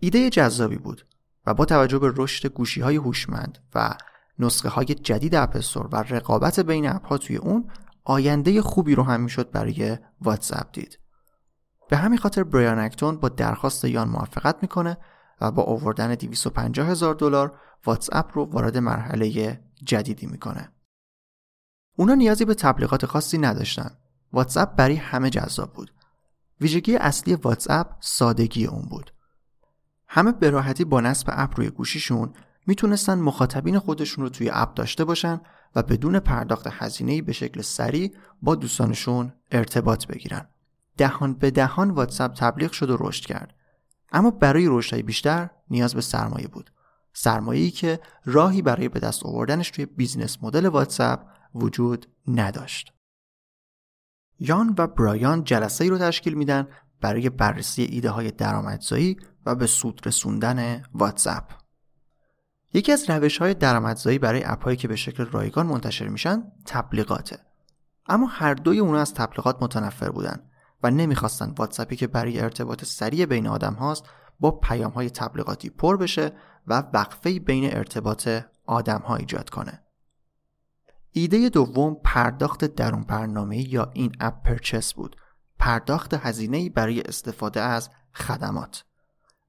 ایده 0.00 0.30
جذابی 0.30 0.76
بود. 0.76 1.06
و 1.46 1.54
با 1.54 1.64
توجه 1.64 1.98
به 1.98 2.12
رشد 2.16 2.48
گوشی 2.48 2.80
های 2.80 2.96
هوشمند 2.96 3.58
و 3.74 3.94
نسخه 4.38 4.68
های 4.68 4.86
جدید 4.86 5.34
اپستور 5.34 5.88
و 5.92 5.96
رقابت 5.96 6.60
بین 6.60 6.88
اپ 6.88 7.06
ها 7.06 7.18
توی 7.18 7.36
اون 7.36 7.70
آینده 8.04 8.62
خوبی 8.62 8.94
رو 8.94 9.02
هم 9.02 9.20
می‌شد 9.20 9.50
برای 9.50 9.98
واتساپ 10.20 10.72
دید. 10.72 10.98
به 11.90 11.96
همین 11.96 12.18
خاطر 12.18 12.44
برایان 12.44 12.78
اکتون 12.78 13.16
با 13.16 13.28
درخواست 13.28 13.84
یان 13.84 14.08
موافقت 14.08 14.56
می‌کنه 14.62 14.96
و 15.40 15.50
با 15.50 15.62
آوردن 15.62 16.14
250 16.14 16.88
هزار 16.88 17.14
دلار 17.14 17.58
واتساپ 17.84 18.30
رو 18.34 18.44
وارد 18.44 18.78
مرحله 18.78 19.60
جدیدی 19.84 20.26
می‌کنه. 20.26 20.72
اونا 21.96 22.14
نیازی 22.14 22.44
به 22.44 22.54
تبلیغات 22.54 23.06
خاصی 23.06 23.38
نداشتن. 23.38 23.90
واتساپ 24.32 24.76
برای 24.76 24.96
همه 24.96 25.30
جذاب 25.30 25.72
بود. 25.72 25.94
ویژگی 26.60 26.96
اصلی 26.96 27.34
واتساپ 27.34 27.86
سادگی 28.00 28.66
اون 28.66 28.82
بود. 28.82 29.10
همه 30.16 30.32
به 30.32 30.50
راحتی 30.50 30.84
با 30.84 31.00
نصب 31.00 31.28
اپ 31.32 31.54
روی 31.56 31.70
گوشیشون 31.70 32.32
می‌تونستن 32.66 33.18
مخاطبین 33.18 33.78
خودشون 33.78 34.24
رو 34.24 34.30
توی 34.30 34.50
اپ 34.52 34.74
داشته 34.74 35.04
باشن 35.04 35.40
و 35.76 35.82
بدون 35.82 36.18
پرداخت 36.18 36.66
هزینه‌ای 36.70 37.22
به 37.22 37.32
شکل 37.32 37.62
سریع 37.62 38.14
با 38.42 38.54
دوستانشون 38.54 39.32
ارتباط 39.50 40.06
بگیرن. 40.06 40.48
دهان 40.96 41.34
به 41.34 41.50
دهان 41.50 41.90
واتساپ 41.90 42.34
تبلیغ 42.34 42.72
شد 42.72 42.90
و 42.90 42.96
رشد 43.00 43.26
کرد. 43.26 43.54
اما 44.12 44.30
برای 44.30 44.66
رشدهای 44.68 45.02
بیشتر 45.02 45.50
نیاز 45.70 45.94
به 45.94 46.00
سرمایه 46.00 46.48
بود. 46.48 46.70
سرمایه‌ای 47.12 47.70
که 47.70 48.00
راهی 48.24 48.62
برای 48.62 48.88
به 48.88 49.00
دست 49.00 49.26
آوردنش 49.26 49.70
توی 49.70 49.86
business 49.86 50.38
model 50.42 50.66
واتساپ 50.66 51.20
وجود 51.54 52.06
نداشت. 52.28 52.92
یان 54.38 54.74
و 54.78 54.86
برایان 54.86 55.44
جلسه 55.44 55.84
ای 55.84 55.90
رو 55.90 55.98
تشکیل 55.98 56.34
میدن 56.34 56.68
برای 57.00 57.30
بررسی 57.30 57.82
ایده 57.82 58.10
های 58.10 58.30
درآمدزایی 58.30 59.16
و 59.46 59.54
به 59.54 59.66
سود 59.66 60.00
رسوندن 60.06 60.82
واتساپ. 60.94 61.44
یکی 62.74 62.92
از 62.92 63.10
روش 63.10 63.38
های 63.38 63.54
درآمدزایی 63.54 64.18
برای 64.18 64.44
اپهایی 64.44 64.76
که 64.76 64.88
به 64.88 64.96
شکل 64.96 65.24
رایگان 65.24 65.66
منتشر 65.66 66.08
میشن 66.08 66.42
تبلیغاته. 66.66 67.38
اما 68.06 68.26
هر 68.26 68.54
دوی 68.54 68.78
اونا 68.78 69.00
از 69.00 69.14
تبلیغات 69.14 69.62
متنفر 69.62 70.10
بودن 70.10 70.50
و 70.82 70.90
نمی‌خواستن 70.90 71.54
واتساپی 71.58 71.96
که 71.96 72.06
برای 72.06 72.40
ارتباط 72.40 72.84
سریع 72.84 73.26
بین 73.26 73.46
آدم 73.46 73.74
هاست 73.74 74.04
با 74.40 74.50
پیام 74.50 74.92
های 74.92 75.10
تبلیغاتی 75.10 75.70
پر 75.70 75.96
بشه 75.96 76.32
و 76.66 76.82
وقفه 76.92 77.38
بین 77.38 77.76
ارتباط 77.76 78.28
آدم 78.66 78.98
ها 78.98 79.16
ایجاد 79.16 79.50
کنه. 79.50 79.82
ایده 81.12 81.48
دوم 81.48 81.96
پرداخت 82.04 82.64
درون 82.64 83.02
برنامه 83.02 83.74
یا 83.74 83.90
این 83.94 84.12
اپ 84.20 84.42
پرچس 84.42 84.94
بود. 84.94 85.16
پرداخت 85.58 86.14
هزینه 86.14 86.70
برای 86.70 87.02
استفاده 87.02 87.60
از 87.60 87.90
خدمات. 88.14 88.84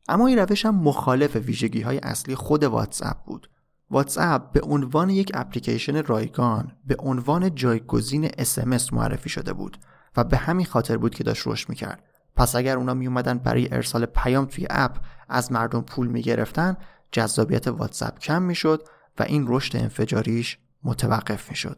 اما 0.07 0.27
این 0.27 0.39
روش 0.39 0.65
هم 0.65 0.75
مخالف 0.75 1.35
ویژگی 1.35 1.81
های 1.81 1.97
اصلی 1.97 2.35
خود 2.35 2.63
واتساپ 2.63 3.23
بود. 3.25 3.49
واتساپ 3.89 4.51
به 4.51 4.61
عنوان 4.61 5.09
یک 5.09 5.31
اپلیکیشن 5.33 6.03
رایگان 6.03 6.71
به 6.85 6.95
عنوان 6.99 7.55
جایگزین 7.55 8.27
SMS 8.27 8.93
معرفی 8.93 9.29
شده 9.29 9.53
بود 9.53 9.77
و 10.17 10.23
به 10.23 10.37
همین 10.37 10.65
خاطر 10.65 10.97
بود 10.97 11.15
که 11.15 11.23
داشت 11.23 11.47
رشد 11.47 11.69
می‌کرد. 11.69 12.03
پس 12.35 12.55
اگر 12.55 12.77
اونا 12.77 12.93
می 12.93 13.07
اومدن 13.07 13.37
برای 13.37 13.73
ارسال 13.73 14.05
پیام 14.05 14.45
توی 14.45 14.67
اپ 14.69 14.97
از 15.29 15.51
مردم 15.51 15.81
پول 15.81 16.07
می 16.07 16.21
گرفتن 16.21 16.77
جذابیت 17.11 17.67
واتساپ 17.67 18.19
کم 18.19 18.41
می‌شد 18.41 18.83
و 19.19 19.23
این 19.23 19.45
رشد 19.47 19.77
انفجاریش 19.77 20.57
متوقف 20.83 21.49
می‌شد. 21.49 21.77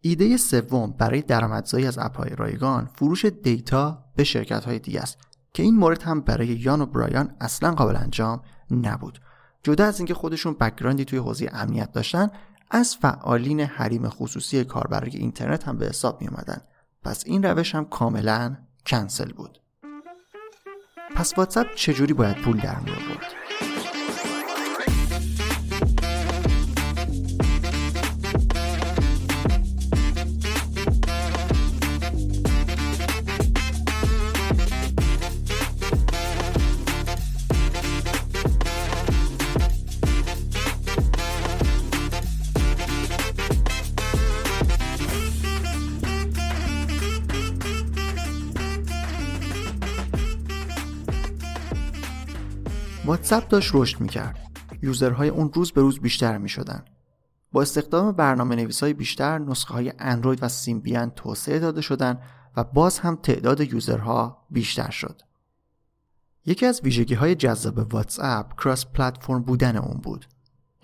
ایده 0.00 0.36
سوم 0.36 0.90
برای 0.90 1.22
درآمدزایی 1.22 1.86
از 1.86 1.98
اپهای 1.98 2.30
رایگان 2.36 2.86
فروش 2.86 3.24
data 3.24 4.04
به 4.16 4.24
شرکت 4.24 4.64
های 4.64 4.78
دیگه 4.78 5.00
است 5.00 5.18
که 5.52 5.62
این 5.62 5.76
مورد 5.76 6.02
هم 6.02 6.20
برای 6.20 6.46
یان 6.46 6.80
و 6.80 6.86
برایان 6.86 7.36
اصلا 7.40 7.70
قابل 7.70 7.96
انجام 7.96 8.42
نبود. 8.70 9.20
جدا 9.62 9.84
از 9.84 9.98
اینکه 9.98 10.14
خودشون 10.14 10.54
background 10.54 11.00
ی 11.00 11.04
توی 11.04 11.18
حوزه 11.18 11.50
امنیت 11.52 11.92
داشتن 11.92 12.30
از 12.70 12.96
فعالین 12.96 13.60
حریم 13.60 14.08
خصوصی 14.08 14.64
کاربرای 14.64 15.16
اینترنت 15.16 15.68
هم 15.68 15.78
به 15.78 15.86
حساب 15.86 16.20
می 16.20 16.28
اومدن 16.28 16.60
پس 17.04 17.22
این 17.26 17.42
روش 17.42 17.74
هم 17.74 17.84
کاملا 17.84 18.56
کنسل 18.86 19.32
بود. 19.32 19.60
پس 21.16 21.38
واتساپ 21.38 21.74
چجوری 21.74 22.12
باید 22.12 22.36
پول 22.36 22.60
در 22.60 22.80
می 22.80 22.90
آورد؟ 22.90 23.39
واتساپ 53.10 53.48
داشت 53.48 53.70
رشد 53.74 54.00
می‌کرد. 54.00 54.38
user 54.82 55.13
های 55.13 55.28
اون 55.28 55.52
روز 55.52 55.72
به 55.72 55.80
روز 55.80 56.00
بیشتر 56.00 56.38
می‌شدن. 56.38 56.84
با 57.52 57.62
استخدام 57.62 58.12
برنامه 58.12 58.56
نویس 58.56 58.82
های 58.82 58.92
بیشتر 58.92 59.38
نسخه 59.38 59.74
های 59.74 59.92
اندروید 59.98 60.42
و 60.42 60.48
سیمبیان 60.48 61.10
توسعه 61.10 61.58
داده 61.58 61.80
شدن 61.80 62.20
و 62.56 62.64
باز 62.64 62.98
هم 62.98 63.16
تعداد 63.22 63.60
user 63.60 64.29
ها 64.29 64.46
بیشتر 64.50 64.90
شد. 64.90 65.22
یکی 66.46 66.66
از 66.66 66.80
ویژگی 66.84 67.14
های 67.14 67.34
جذاب 67.34 67.94
واتساپ 67.94 68.60
cross 68.60 68.86
platform 68.86 69.42
بودن 69.42 69.76
اون 69.76 70.00
بود. 70.00 70.26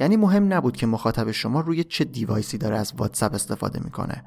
یعنی 0.00 0.16
مهم 0.16 0.52
نبود 0.52 0.76
که 0.76 0.86
مخاطب 0.86 1.30
شما 1.30 1.60
روی 1.60 1.84
چه 1.84 2.04
device 2.04 2.51
ی 2.51 2.58
داره 2.58 2.76
از 2.76 2.92
واتساپ 2.96 3.34
استفاده 3.34 3.80
می‌کنه. 3.84 4.24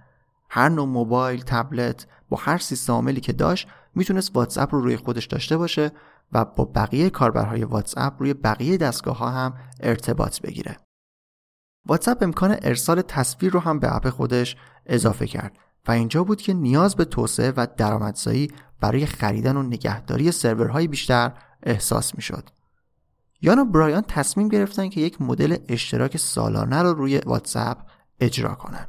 هر 0.50 0.70
نوع 0.70 0.88
موبایل، 0.88 1.42
تبلت 1.42 2.08
با 2.30 2.38
هر 2.38 2.58
سیستم 2.58 2.94
عاملی 2.94 3.22
که 3.22 3.34
داشت 3.34 3.68
می‌تونست 3.96 4.32
واتساپ 4.36 4.76
رو 4.76 4.82
روی 4.82 4.98
خودش 4.98 5.26
داشته 5.26 5.58
باشه 5.58 5.92
و 6.32 6.46
با 6.46 6.66
بقیه 6.66 7.10
کاربرهای 7.10 7.64
واتساپ 7.64 8.14
روی 8.20 8.34
بقیه 8.34 8.78
دستگاه 8.78 9.18
ها 9.18 9.30
هم 9.30 9.54
ارتباط 9.80 10.42
بگیره. 10.42 10.78
واتساپ 11.86 12.24
امکان 12.24 12.58
ارسال 12.62 13.02
تصویر 13.02 13.52
رو 13.52 13.60
هم 13.60 13.80
به 13.80 13.96
اپ 13.96 14.10
خودش 14.10 14.56
اضافه 14.86 15.28
کرد 15.28 15.58
و 15.88 15.92
اینجا 15.92 16.24
بود 16.24 16.42
که 16.42 16.54
نیاز 16.54 16.96
به 16.96 17.06
توسعه 17.06 17.54
و 17.58 17.68
درآمدزایی 17.78 18.52
برای 18.82 19.06
خریدن 19.06 19.58
و 19.58 19.64
نگهداری 19.64 20.32
سرورهای 20.32 20.88
بیشتر 20.88 21.32
احساس 21.64 22.16
می 22.16 22.22
شد. 22.22 22.50
یان 23.42 23.60
و 23.60 23.66
برایان 23.66 24.02
تصمیم 24.02 24.48
گرفتن 24.48 24.90
که 24.90 25.02
یک 25.02 25.22
مدل 25.22 25.58
اشتراک 25.68 26.18
سالانه 26.18 26.82
رو 26.82 26.94
روی 26.94 27.18
واتساپ 27.18 27.78
اجرا 28.20 28.56
کنن. 28.56 28.88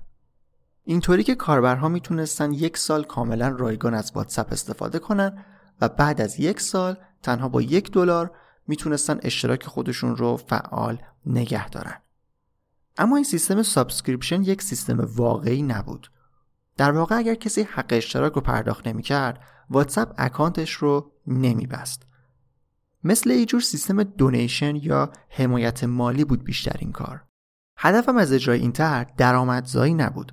اینطوری 0.85 1.23
که 1.23 1.35
کاربرها 1.35 1.89
می‌تونستن 1.89 2.53
یک 2.53 2.77
سال 2.77 3.05
کاملا 3.05 3.49
رایگان 3.49 3.95
از 3.95 4.13
واتساپ 4.15 4.53
استفاده 4.53 4.99
کنن 4.99 5.45
و 5.81 5.89
بعد 5.89 6.21
از 6.21 6.41
یک 6.41 6.61
سال 6.61 6.97
تنها 7.23 7.49
با 7.49 7.63
یک 7.63 7.93
دلار 7.93 8.31
می‌تونستن 8.67 9.19
اشتراک 9.23 9.67
خودشون 9.67 10.17
رو 10.17 10.37
فعال 10.37 10.99
نگه 11.27 11.69
دارن. 11.69 12.01
اما 12.99 13.17
این 13.17 13.25
سیستم 13.25 13.63
subscription 13.63 14.43
یک 14.43 14.63
سیستم 14.63 15.01
واقعی 15.01 15.63
نبود. 15.63 16.11
در 16.77 16.93
واقع 16.93 17.17
اگر 17.17 17.35
کسی 17.35 17.63
حق 17.63 17.87
اشتراک 17.91 18.33
رو 18.33 18.41
پرداخت 18.41 18.89
نمی‌کرد، 18.89 19.41
واتساپ 19.71 20.15
account 20.19 20.61
ش 20.61 20.73
رو 20.73 21.13
نمیبست. 21.27 22.07
مثل 23.05 23.31
یه 23.31 23.47
جور 23.47 23.61
سیستم 23.61 24.03
donation 24.03 24.77
یا 24.77 25.13
حمایت 25.29 25.85
مالی 25.85 26.25
بود 26.25 26.45
بیشتر 26.45 26.77
این 26.79 26.93
کار. 26.93 27.25
هدفم 27.77 28.17
از 28.17 28.33
اجرای 28.33 28.61
این 28.61 28.73
طرح 28.73 29.05
درآمدزایی 29.17 29.95
نبود. 29.95 30.33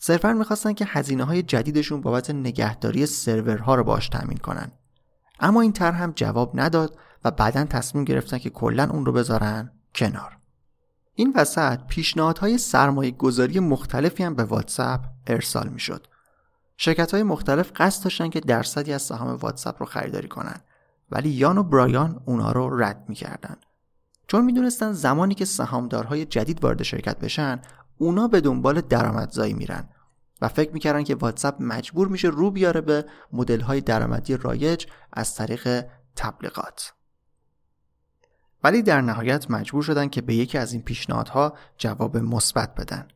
صرفا 0.00 0.32
می‌خواستن 0.32 0.72
که 0.72 0.84
هزینه 0.88 1.24
های 1.24 1.42
جدیدشون 1.42 2.00
بابت 2.00 2.30
نگهداری 2.30 3.06
سرورها 3.06 3.74
رو 3.74 3.84
باش 3.84 4.08
تامین 4.08 4.38
کنن. 4.38 4.72
اما 5.40 5.60
این 5.60 5.72
طرح 5.72 6.02
هم 6.02 6.12
جواب 6.16 6.60
نداد 6.60 6.98
و 7.24 7.30
بعدا 7.30 7.64
تصمیم 7.64 8.04
گرفتن 8.04 8.38
که 8.38 8.50
کلا 8.50 8.90
اون 8.90 9.06
رو 9.06 9.12
بذارن 9.12 9.72
کنار. 9.94 10.38
این 11.14 11.32
وسط 11.36 11.80
پیشنهادهای 11.88 12.58
سرمایه 12.58 13.10
گذاری 13.10 13.60
مختلفی 13.60 14.22
هم 14.22 14.34
به 14.34 14.44
واتساپ 14.44 15.00
ارسال 15.26 15.68
می 15.68 15.80
شد. 15.80 16.06
شرکت 16.76 17.14
های 17.14 17.22
مختلف 17.22 17.72
قصد 17.76 18.04
داشتن 18.04 18.30
که 18.30 18.40
درصدی 18.40 18.92
از 18.92 19.02
سهام 19.02 19.36
واتساپ 19.36 19.76
رو 19.80 19.86
خریداری 19.86 20.28
کنن 20.28 20.60
ولی 21.10 21.28
یان 21.28 21.58
و 21.58 21.62
برایان 21.62 22.22
اونا 22.24 22.52
رو 22.52 22.82
رد 22.82 23.04
می‌کردن. 23.08 23.56
چون 24.26 24.44
می‌دونستن 24.44 24.92
زمانی 24.92 25.34
که 25.34 25.44
سهامدارهای 25.44 26.24
جدید 26.24 26.64
وارد 26.64 26.82
شرکت 26.82 27.18
بشن 27.18 27.60
اونا 27.98 28.28
به 28.28 28.40
دنبال 28.40 28.80
درآمدزایی 28.80 29.54
میرن. 29.54 29.88
و 30.40 30.48
فکر 30.48 30.72
می‌کردن 30.72 31.04
که 31.04 31.14
واتساپ 31.14 31.54
مجبور 31.60 32.08
میشه 32.08 32.28
رو 32.28 32.50
بیاره 32.50 32.80
به 32.80 33.04
مدل 33.32 33.60
های 33.60 33.80
درآمدی 33.80 34.36
رایج 34.36 34.86
از 35.12 35.34
طریق 35.34 35.84
تبلیغات 36.16 36.92
ولی 38.64 38.82
در 38.82 39.00
نهایت 39.00 39.50
مجبور 39.50 39.82
شدن 39.82 40.08
که 40.08 40.20
به 40.20 40.34
یکی 40.34 40.58
از 40.58 40.72
این 40.72 40.82
پیشنهادها 40.82 41.56
جواب 41.78 42.16
مثبت 42.16 42.74
بدن. 42.74 43.08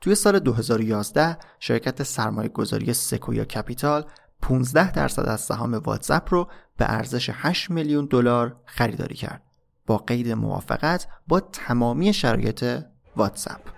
توی 0.00 0.14
سال 0.14 0.38
2011 0.38 1.38
شرکت 1.60 2.02
سرمایه 2.02 2.48
گذاری 2.48 2.92
سکویا 2.92 3.44
کپیتال 3.44 4.04
15 4.42 4.92
درصد 4.92 5.26
از 5.26 5.40
سهام 5.40 5.74
واتساپ 5.74 6.34
رو 6.34 6.48
به 6.76 6.92
ارزش 6.92 7.30
8 7.32 7.70
میلیون 7.70 8.06
دلار 8.06 8.56
خریداری 8.64 9.14
کرد 9.14 9.42
با 9.86 9.98
قید 9.98 10.32
موافقت 10.32 11.06
با 11.28 11.40
تمامی 11.40 12.12
شرایط 12.12 12.82
واتساپ. 13.16 13.77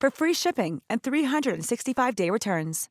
for 0.00 0.10
free 0.10 0.34
shipping 0.34 0.82
and 0.90 1.02
365-day 1.02 2.30
returns. 2.30 2.88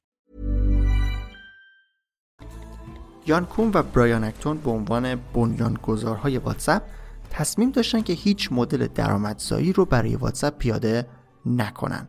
یان 3.28 3.46
کون 3.46 3.72
و 3.74 3.84
برایان 3.84 4.24
اکتون 4.24 4.58
به 4.58 4.72
عنوان 4.72 5.16
بنیانگذارهای 5.16 6.38
واتساپ 6.38 6.84
تصمیم 7.32 7.72
داشتن 7.72 8.02
که 8.02 8.14
هیچ 8.14 8.50
مدل 8.52 8.88
درآمدزایی 8.88 9.74
رو 9.74 9.86
برای 9.86 10.16
واتساپ 10.16 10.58
پیاده 10.58 11.08
نکنن 11.46 12.08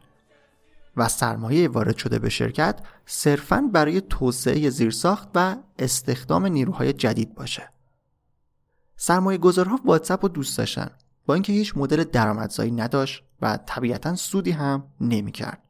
و 0.96 1.08
سرمایه 1.08 1.68
وارد 1.68 1.96
شده 1.96 2.18
به 2.18 2.28
شرکت 2.28 2.80
صرفاً 3.06 3.70
برای 3.72 4.00
توسعه 4.00 4.70
زیرساخت 4.70 5.28
و 5.34 5.56
استخدام 5.78 6.46
نیروهای 6.46 6.92
جدید 6.92 7.34
باشه. 7.34 7.72
سرمایه 8.96 9.38
گذارها 9.38 9.80
واتساپ 9.84 10.24
رو 10.24 10.28
دوست 10.28 10.58
داشتن 10.58 10.90
با 11.26 11.34
اینکه 11.34 11.52
هیچ 11.52 11.72
مدل 11.76 12.04
درآمدزایی 12.04 12.70
نداشت 12.70 13.24
و 13.42 13.58
طبیعتا 13.66 14.14
سودی 14.14 14.50
هم 14.50 14.84
نمی‌کرد. 15.00 15.62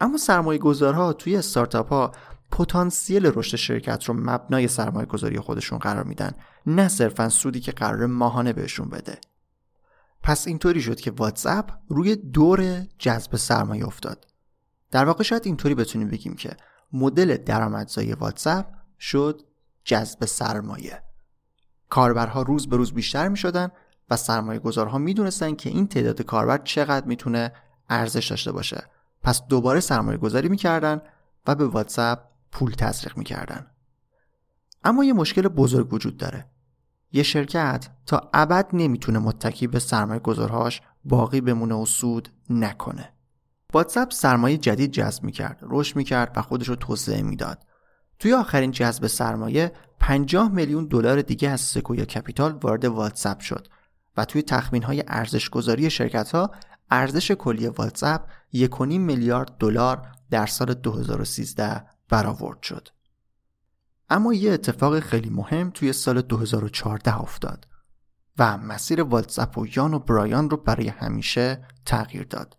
اما 0.00 0.16
سرمایه 0.16 0.58
گذارها 0.58 1.12
توی 1.12 1.36
استارتاپ 1.36 1.88
ها 1.88 2.12
پتانسیل 2.50 3.26
رشد 3.34 3.56
شرکت 3.56 4.04
رو 4.04 4.14
مبنای 4.14 4.68
سرمایه 4.68 5.06
گذاری 5.06 5.40
خودشون 5.40 5.78
قرار 5.78 6.04
میدن 6.04 6.32
نه 6.66 6.88
صرفا 6.88 7.28
سودی 7.28 7.60
که 7.60 7.72
قرار 7.72 8.06
ماهانه 8.06 8.52
بهشون 8.52 8.88
بده. 8.88 9.18
پس 10.22 10.46
اینطوری 10.46 10.82
شد 10.82 11.00
که 11.00 11.10
واتساپ 11.10 11.70
روی 11.88 12.16
دور 12.16 12.86
جذب 12.98 13.36
سرمایه 13.36 13.86
افتاد. 13.86 14.26
در 14.90 15.04
واقع 15.04 15.22
شاید 15.22 15.42
اینطوری 15.44 15.74
بتونیم 15.74 16.08
بگیم 16.08 16.34
که 16.34 16.56
مدل 16.92 17.36
درآمدزایی 17.36 18.12
واتساپ 18.12 18.66
شد 19.00 19.42
جذب 19.84 20.24
سرمایه. 20.24 21.02
کاربرها 21.88 22.42
روز 22.42 22.68
به 22.68 22.76
روز 22.76 22.92
بیشتر 22.92 23.28
می 23.28 23.36
شدن 23.36 23.68
و 24.10 24.16
سرمایه 24.16 24.58
گذارها 24.58 24.98
می 24.98 25.14
دونستن 25.14 25.54
که 25.54 25.70
این 25.70 25.86
تعداد 25.86 26.22
کاربر 26.22 26.58
چقدر 26.58 27.06
می‌تونه 27.06 27.52
ارزش 27.88 28.30
داشته 28.30 28.52
باشه. 28.52 28.84
پس 29.22 29.42
دوباره 29.46 29.80
سرمایه 29.80 30.18
گذاری 30.18 30.48
می‌کردن 30.48 31.00
و 31.46 31.54
به 31.54 31.66
واتساپ 31.66 32.18
پول 32.52 32.72
تزریق 32.72 33.16
می‌کردن. 33.16 33.66
اما 34.84 35.04
یه 35.04 35.12
مشکل 35.12 35.48
بزرگ 35.48 35.92
وجود 35.92 36.16
داره. 36.16 36.46
یه 37.12 37.22
شرکت 37.22 37.88
تا 38.06 38.30
ابد 38.34 38.66
نمی‌تونه 38.72 39.18
متکی 39.18 39.66
به 39.66 39.78
سرمایه 39.78 40.20
گذارهاش 40.20 40.82
باقی 41.04 41.40
بمونه 41.40 41.74
و 41.74 41.86
سود 41.86 42.28
نکنه. 42.50 43.12
واتساپ 43.72 44.12
سرمایه 44.12 44.56
جدید 44.56 44.90
جذب 44.90 45.24
می‌کرد 45.24 45.58
رشد 45.62 45.96
می‌کرد 45.96 46.32
و 46.36 46.42
خودش 46.42 46.68
رو 46.68 46.76
توسعه 46.76 47.22
می‌داد. 47.22 47.58
توی 48.18 48.32
آخرین 48.32 48.70
جذب 48.70 49.06
سرمایه 49.06 49.72
50 50.00 50.48
میلیون 50.52 50.86
دلار 50.86 51.22
دیگه 51.22 51.50
از 51.50 51.60
سکویا 51.60 52.04
کپیتال 52.04 52.52
وارد 52.52 52.84
واتساپ 52.84 53.40
شد. 53.40 53.68
و 54.16 54.24
توی 54.24 54.42
تخمین 54.42 54.82
های 54.82 55.04
ارزش 55.08 55.48
گذاری 55.48 55.90
شرکت 55.90 56.34
ها 56.34 56.50
ارزش 56.90 57.30
کلی 57.30 57.68
واتساپ 57.68 58.30
1.5 58.54 58.80
میلیارد 58.80 59.56
دلار 59.58 60.12
در 60.30 60.46
سال 60.46 60.74
2013 60.74 61.86
برآورد 62.08 62.62
شد. 62.62 62.88
اما 64.08 64.34
یه 64.34 64.52
اتفاق 64.52 65.00
خیلی 65.00 65.30
مهم 65.30 65.70
توی 65.70 65.92
سال 65.92 66.22
2014 66.22 67.20
افتاد 67.20 67.66
و 68.38 68.56
مسیر 68.56 69.02
واتساپ 69.02 69.58
و 69.58 69.66
یان 69.76 69.94
و 69.94 69.98
برایان 69.98 70.50
رو 70.50 70.56
برای 70.56 70.88
همیشه 70.88 71.66
تغییر 71.84 72.24
داد. 72.24 72.56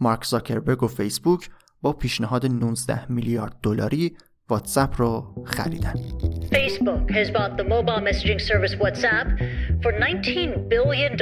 مارک 0.00 0.24
زاکربرگ 0.24 0.82
و 0.82 0.88
فیسبوک 0.88 1.50
با 1.82 1.92
پیشنهاد 1.92 2.46
19 2.46 3.12
میلیارد 3.12 3.58
دلاری 3.62 4.16
واتساپ 4.49 5.01
رو 5.01 5.23
خریدن. 5.45 5.93
Facebook 6.51 7.09
has 7.09 7.31
bought 7.31 7.57
the 7.57 7.63
mobile 7.63 8.01
messaging 8.09 8.39
service 8.39 8.75
WhatsApp 8.75 9.27
for 9.81 9.91
$19 9.91 10.69
billion 10.69 11.13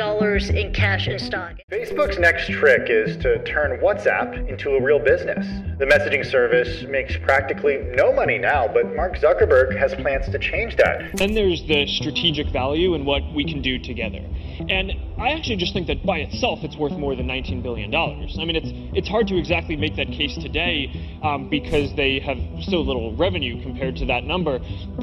in 0.62 0.73
cash 0.73 1.07
and 1.07 1.19
stock. 1.19 1.53
Facebook's 1.71 2.19
next 2.19 2.49
trick 2.51 2.89
is 2.89 3.15
to 3.17 3.41
turn 3.43 3.79
WhatsApp 3.79 4.29
into 4.49 4.71
a 4.71 4.81
real 4.81 4.99
business. 4.99 5.45
The 5.79 5.86
messaging 5.86 6.25
service 6.25 6.83
makes 6.83 7.15
practically 7.17 7.77
no 7.95 8.13
money 8.13 8.38
now, 8.38 8.67
but 8.67 8.95
Mark 8.95 9.13
Zuckerberg 9.17 9.77
has 9.77 9.95
plans 9.95 10.25
to 10.29 10.39
change 10.39 10.75
that. 10.75 11.15
Then 11.15 11.33
there's 11.33 11.62
the 11.67 11.88
strategic 11.88 12.47
value 12.49 12.93
and 12.93 13.05
what 13.05 13.23
we 13.33 13.43
can 13.45 13.62
do 13.62 13.79
together. 13.79 14.23
And 14.69 14.91
I 15.17 15.31
actually 15.31 15.55
just 15.55 15.73
think 15.73 15.88
that 15.88 16.05
by 16.05 16.19
itself 16.19 16.59
it's 16.63 16.75
worth 16.75 16.93
more 16.93 17.15
than 17.15 17.27
$19 17.27 17.63
billion. 17.63 17.93
I 17.95 18.45
mean, 18.45 18.55
it's, 18.55 18.71
it's 18.97 19.07
hard 19.07 19.27
to 19.29 19.38
exactly 19.38 19.75
make 19.75 19.95
that 19.95 20.07
case 20.07 20.36
today 20.36 21.19
um, 21.23 21.49
because 21.49 21.93
they 21.95 22.19
have 22.19 22.38
so 22.63 22.81
little 22.81 23.15
revenue 23.26 23.54
compared 23.66 23.94
to 24.00 24.04
that 24.12 24.22
number. 24.33 24.54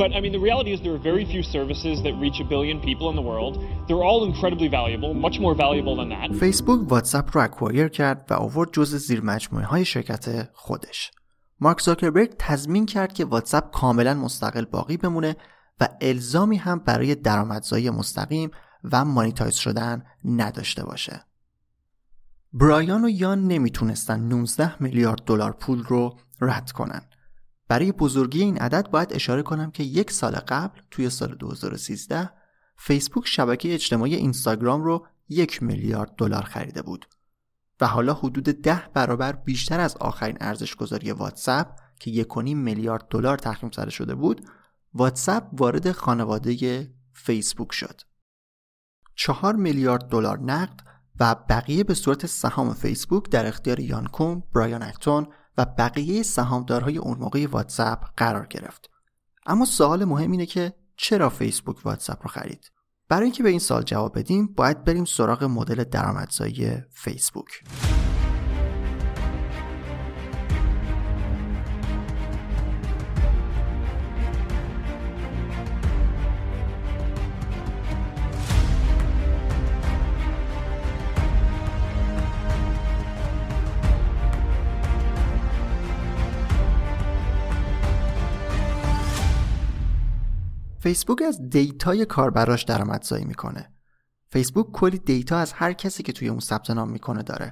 But 0.01 0.09
I 0.17 0.19
mean, 0.23 0.33
the 0.37 0.43
reality 0.49 0.71
is 0.75 0.79
there 0.85 0.95
are 0.99 1.05
very 1.13 1.25
few 1.33 1.43
services 1.57 1.95
that 2.05 2.13
reach 2.25 2.37
a 2.45 2.47
billion 2.53 2.77
people 2.89 3.07
in 3.11 3.15
the 3.19 3.27
world. 3.31 3.53
They're 3.87 4.05
all 4.09 4.21
incredibly 4.31 4.69
valuable, 4.79 5.11
much 5.27 5.37
more 5.45 5.55
valuable 5.65 5.95
than 6.01 6.09
that. 6.15 6.39
فیسبوک 6.39 6.91
واتساپ 6.91 7.37
رو 7.37 7.43
اکوایر 7.43 7.87
کرد 7.87 8.27
و 8.29 8.33
آورد 8.33 8.73
جز 8.73 8.95
زیر 8.95 9.21
مجموعه 9.21 9.65
های 9.65 9.85
شرکت 9.85 10.49
خودش. 10.53 11.11
مارک 11.59 11.81
زاکربرگ 11.81 12.35
تضمین 12.39 12.85
کرد 12.85 13.13
که 13.13 13.25
واتساپ 13.25 13.71
کاملا 13.71 14.13
مستقل 14.13 14.65
باقی 14.65 14.97
بمونه 14.97 15.35
و 15.79 15.87
الزامی 16.01 16.57
هم 16.57 16.79
برای 16.79 17.15
درآمدزایی 17.15 17.89
مستقیم 17.89 18.51
و 18.91 19.05
مانیتایز 19.05 19.55
شدن 19.55 20.03
نداشته 20.25 20.85
باشه. 20.85 21.21
برایان 22.53 23.05
و 23.05 23.09
یان 23.09 23.47
نمی‌تونستن 23.47 24.19
19 24.19 24.83
میلیارد 24.83 25.21
دلار 25.25 25.51
پول 25.51 25.83
رو 25.83 26.17
رد 26.41 26.71
کنن. 26.71 27.01
برای 27.67 27.91
بزرگی 27.91 28.41
این 28.41 28.57
عدد 28.57 28.89
باید 28.89 29.13
اشاره 29.13 29.41
کنم 29.41 29.71
که 29.71 29.83
یک 29.83 30.11
سال 30.11 30.35
قبل 30.35 30.79
توی 30.91 31.09
سال 31.09 31.35
2013 31.35 32.29
فیسبوک 32.77 33.27
شبکه 33.27 33.73
اجتماعی 33.73 34.15
اینستاگرام 34.15 34.83
رو 34.83 35.07
یک 35.29 35.63
میلیارد 35.63 36.15
دلار 36.17 36.43
خریده 36.43 36.81
بود 36.81 37.05
و 37.81 37.87
حالا 37.87 38.13
حدود 38.13 38.43
ده 38.43 38.83
برابر 38.93 39.31
بیشتر 39.31 39.79
از 39.79 39.97
آخرین 39.97 40.37
ارزش 40.41 40.75
گذاری 40.75 41.11
واتساپ 41.11 41.67
که 41.99 42.11
یک 42.11 42.37
میلیارد 42.37 43.07
دلار 43.09 43.37
تخمین 43.37 43.71
زده 43.75 43.89
شده 43.89 44.15
بود 44.15 44.45
واتساپ 44.93 45.43
وارد 45.53 45.91
خانواده 45.91 46.89
فیسبوک 47.13 47.71
شد. 47.71 48.01
چهار 49.15 49.55
میلیارد 49.55 50.09
دلار 50.09 50.39
نقد 50.39 50.79
و 51.19 51.35
بقیه 51.49 51.83
به 51.83 51.93
صورت 51.93 52.25
سهام 52.25 52.73
فیسبوک 52.73 53.29
در 53.29 53.45
اختیار 53.45 53.79
یانکوم، 53.79 54.43
برایان 54.55 54.83
اکتون 54.83 55.27
و 55.57 55.65
بقیه 55.65 56.23
سهامدارهای 56.23 56.97
اون 56.97 57.17
موقع 57.17 57.47
واتساپ 57.51 57.99
قرار 58.17 58.47
گرفت. 58.47 58.89
اما 59.45 59.65
سوال 59.65 60.05
مهم 60.05 60.31
اینه 60.31 60.45
که 60.45 60.73
چرا 60.97 61.29
فیسبوک 61.29 61.85
واتساپ 61.85 62.19
رو 62.21 62.27
خرید؟ 62.27 62.71
برای 63.09 63.23
اینکه 63.23 63.43
به 63.43 63.49
این 63.49 63.59
سال 63.59 63.83
جواب 63.83 64.19
بدیم 64.19 64.47
باید 64.47 64.83
بریم 64.83 65.05
سراغ 65.05 65.43
مدل 65.43 65.83
درآمدزایی 65.83 66.71
فیسبوک. 66.91 67.63
فیسبوک 90.85 91.21
از 91.21 91.49
data 91.49 91.94
ی 91.94 92.05
کاربراش 92.05 92.63
درآمدزایی 92.63 93.25
می‌کنه. 93.25 93.71
فیسبوک 94.27 94.71
کلی 94.71 94.97
data 94.97 95.37
از 95.37 95.53
هر 95.53 95.73
کسی 95.73 96.03
که 96.03 96.13
توی 96.13 96.27
اون 96.27 96.39
ثبت 96.39 96.69
نام 96.69 96.89
می‌کنه 96.89 97.23
داره. 97.23 97.51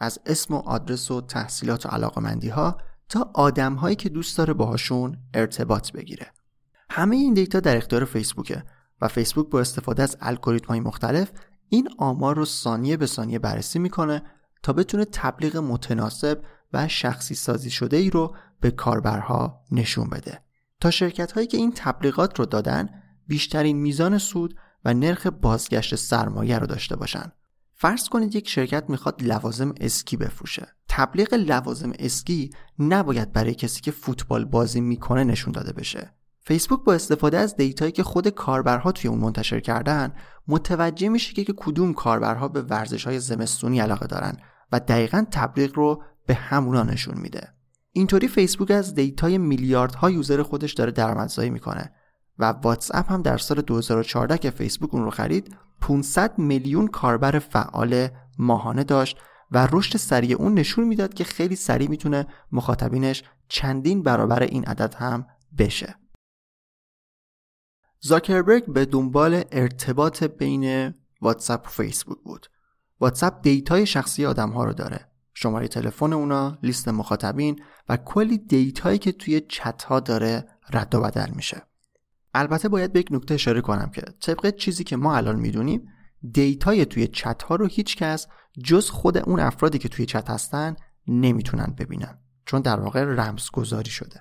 از 0.00 0.18
اسم 0.26 0.54
و 0.54 0.56
آدرس 0.56 1.10
و 1.10 1.20
تحصیلات 1.20 1.86
و 1.86 1.88
علاقمندی 1.88 2.48
ها 2.48 2.78
تا 3.08 3.30
آدم 3.34 3.74
هایی 3.74 3.96
که 3.96 4.08
دوست 4.08 4.38
داره 4.38 4.52
باهاشون 4.52 5.16
ارتباط 5.34 5.92
بگیره. 5.92 6.26
همه 6.90 7.16
این 7.16 7.34
data 7.34 7.60
در 7.60 7.76
اختیار 7.76 8.04
فیسبوکه 8.04 8.64
و 9.00 9.08
فیسبوک 9.08 9.48
با 9.48 9.60
استفاده 9.60 10.02
از 10.02 10.16
الگوریتم 10.20 10.68
های 10.68 10.80
مختلف 10.80 11.32
این 11.68 11.88
آمار 11.98 12.36
رو 12.36 12.44
ثانیه 12.44 12.96
به 12.96 13.06
ثانیه 13.06 13.38
بررسی 13.38 13.78
می‌کنه 13.78 14.22
تا 14.62 14.72
بتونه 14.72 15.04
تبلیغ 15.04 15.56
متناسب 15.56 16.42
و 16.72 16.88
شخصی 16.88 17.34
سازی 17.34 17.70
شده 17.70 17.96
ای 17.96 18.10
رو 18.10 18.36
به 18.60 18.70
کاربرها 18.70 19.64
نشون 19.72 20.08
بده. 20.08 20.45
تا 20.80 20.90
شرکت 20.90 21.32
هایی 21.32 21.46
که 21.46 21.56
این 21.56 21.72
تبلیغات 21.76 22.38
رو 22.38 22.46
دادن 22.46 22.88
بیشترین 23.26 23.76
میزان 23.76 24.18
سود 24.18 24.56
و 24.84 24.94
نرخ 24.94 25.26
بازگشت 25.26 25.94
سرمایه 25.94 26.58
رو 26.58 26.66
داشته 26.66 26.96
باشن. 26.96 27.32
فرض 27.74 28.08
کنید 28.08 28.34
یک 28.34 28.48
شرکت 28.48 28.90
می‌خواد 28.90 29.22
لوازم 29.22 29.74
اسکی 29.80 30.16
بفروشه. 30.16 30.68
تبلیغ 30.88 31.34
لوازم 31.34 31.92
اسکی 31.98 32.50
نباید 32.78 33.32
برای 33.32 33.54
کسی 33.54 33.80
که 33.80 33.90
فوتبال 33.90 34.44
بازی 34.44 34.80
می‌کنه 34.80 35.24
نشون 35.24 35.52
داده 35.52 35.72
بشه. 35.72 36.14
فیسبوک 36.40 36.84
با 36.84 36.94
استفاده 36.94 37.38
از 37.38 37.56
دیتایی 37.56 37.92
که 37.92 38.02
خود 38.02 38.28
کاربرها 38.28 38.92
توی 38.92 39.10
اون 39.10 39.18
منتشر 39.18 39.60
کردن 39.60 40.12
متوجه 40.48 41.08
میشه 41.08 41.44
که 41.44 41.54
کدوم 41.56 41.94
کاربرها 41.94 42.48
به 42.48 42.62
ورزش 42.62 43.06
های 43.06 43.20
زمستونی 43.20 43.80
علاقه 43.80 44.06
دارن 44.06 44.36
و 44.72 44.80
دقیقا 44.80 45.24
تبلیغ 45.30 45.74
رو 45.74 46.02
به 46.26 46.34
همونا 46.34 46.82
نشون 46.82 47.18
میده. 47.18 47.55
اینطوری 47.96 48.28
فیسبوک 48.28 48.70
از 48.70 48.94
data 48.94 49.29
ی 49.29 49.38
میلیاردها 49.38 50.10
user 50.10 50.42
خودش 50.42 50.72
داره 50.72 50.92
درآمدزایی 50.92 51.50
می‌کنه 51.50 51.92
و 52.38 52.44
واتساپ 52.44 53.12
هم 53.12 53.22
در 53.22 53.38
سال 53.38 53.60
2014 53.60 54.38
که 54.38 54.50
فیسبوک 54.50 54.94
اون 54.94 55.04
رو 55.04 55.10
خرید 55.10 55.56
500 55.80 56.38
میلیون 56.38 56.88
کاربر 56.88 57.38
فعال 57.38 58.08
ماهانه 58.38 58.84
داشت 58.84 59.18
و 59.50 59.68
رشد 59.72 59.96
سریع 59.96 60.36
اون 60.36 60.54
نشون 60.54 60.84
می‌داد 60.84 61.14
که 61.14 61.24
خیلی 61.24 61.56
سریع 61.56 61.90
می‌تونه 61.90 62.26
مخاطبینش 62.52 63.24
چندین 63.48 64.02
برابر 64.02 64.42
این 64.42 64.64
عدد 64.64 64.94
هم 64.94 65.26
بشه. 65.58 65.94
زاکربرگ 68.00 68.72
به 68.72 68.84
دنبال 68.84 69.44
ارتباط 69.52 70.24
بین 70.24 70.94
واتساپ 71.20 71.66
و 71.66 71.70
فیسبوک 71.70 72.18
بود. 72.18 72.46
واتساپ 73.00 73.42
data 73.42 73.77
ی 73.77 73.86
شخصی 73.86 74.26
آدم 74.26 74.50
ها 74.50 74.64
رو 74.64 74.72
داره 74.72 75.15
شماره 75.38 75.68
تلفن 75.68 76.12
اونا، 76.12 76.58
لیست 76.62 76.88
مخاطبین 76.88 77.60
و 77.88 77.96
کلی 77.96 78.38
data 78.38 78.78
یی 78.78 78.98
که 78.98 79.12
توی 79.12 79.40
چت 79.40 79.82
ها 79.82 80.00
داره 80.00 80.48
رد 80.72 80.94
و 80.94 81.00
بدل 81.00 81.30
میشه. 81.30 81.62
البته 82.34 82.68
باید 82.68 82.92
به 82.92 83.00
یک 83.00 83.08
نکته 83.10 83.34
اشاره 83.34 83.60
کنم 83.60 83.90
که 83.90 84.02
طبق 84.20 84.56
چیزی 84.56 84.84
که 84.84 84.96
ما 84.96 85.16
الان 85.16 85.36
می‌دونیم 85.36 85.88
data 86.32 86.74
ی 86.74 86.84
توی 86.84 87.08
چت 87.08 87.42
ها 87.42 87.56
رو 87.56 87.66
هیچ 87.66 87.96
کس 87.96 88.26
جز 88.64 88.90
خود 88.90 89.18
اون 89.18 89.40
افرادی 89.40 89.78
که 89.78 89.88
توی 89.88 90.06
چت 90.06 90.30
هستن 90.30 90.76
نمی‌تونن 91.08 91.74
ببینن 91.78 92.18
چون 92.46 92.60
در 92.60 92.80
واقع 92.80 93.04
رمز 93.04 93.50
گذاری 93.50 93.90
شده 93.90 94.20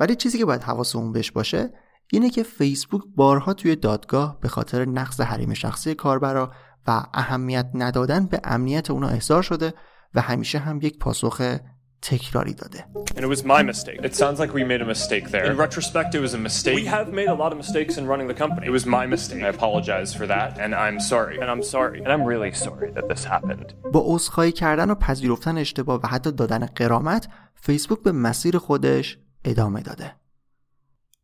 ولی 0.00 0.16
چیزی 0.16 0.38
که 0.38 0.44
باید 0.44 0.62
حواسمون 0.62 1.12
بهش 1.12 1.30
باشه 1.30 1.70
اینه 2.12 2.30
که 2.30 2.42
فیسبوک 2.42 3.02
بارها 3.16 3.54
توی 3.54 3.76
دادگاه 3.76 4.40
به 4.40 4.48
خاطر 4.48 4.84
نقض 4.84 5.20
حریم 5.20 5.54
شخصی 5.54 5.94
کاربرا 5.94 6.52
و 6.86 7.06
اهمیت 7.14 7.70
ندادن 7.74 8.26
به 8.26 8.40
امنیت 8.44 8.90
اونا 8.90 9.08
احضار 9.08 9.42
شده 9.42 9.74
و 10.14 10.20
همیشه 10.20 10.58
هم 10.58 10.80
یک 10.82 10.98
پاسخ 10.98 11.56
تکراری 12.02 12.54
داده. 12.54 12.86
And 13.16 13.20
it 13.20 13.28
was 13.36 13.42
my 13.44 13.62
mistake. 13.62 13.98
It 14.02 14.14
sounds 14.14 14.38
like 14.38 14.52
we 14.54 14.64
made 14.72 14.82
a 14.82 14.88
mistake 14.94 15.30
there. 15.30 15.44
In 15.52 15.56
retrospect, 15.56 16.14
it 16.14 16.20
was 16.26 16.34
a 16.34 16.38
mistake. 16.48 16.76
We 16.82 16.86
have 16.96 17.08
made 17.20 17.30
a 17.36 17.38
lot 17.42 17.50
of 17.52 17.58
mistakes 17.64 17.96
in 17.98 18.04
running 18.12 18.28
the 18.32 18.38
company. 18.42 18.64
It 18.70 18.74
was 18.78 18.86
my 18.98 19.06
mistake. 19.14 19.42
I 19.48 19.50
apologize 19.56 20.10
for 20.18 20.26
that, 20.34 20.50
and 20.62 20.70
I'm 20.84 20.98
sorry. 21.12 21.36
And 21.40 21.48
I'm 21.52 21.64
sorry. 21.74 21.98
And 22.04 22.10
I'm 22.14 22.24
really 22.32 22.52
sorry 22.66 22.88
that 22.96 23.08
this 23.08 23.24
happened. 23.24 23.74
با 23.92 24.02
عذرخواهی 24.06 24.52
کردن 24.52 24.90
و 24.90 24.94
پذیرفتن 24.94 25.58
اشتباه 25.58 26.00
و 26.02 26.06
حتی 26.06 26.32
دادن 26.32 26.66
قرامت، 26.66 27.28
فیسبوک 27.54 28.02
به 28.02 28.12
مسیر 28.12 28.58
خودش 28.58 29.18
ادامه 29.44 29.80
داده. 29.80 30.12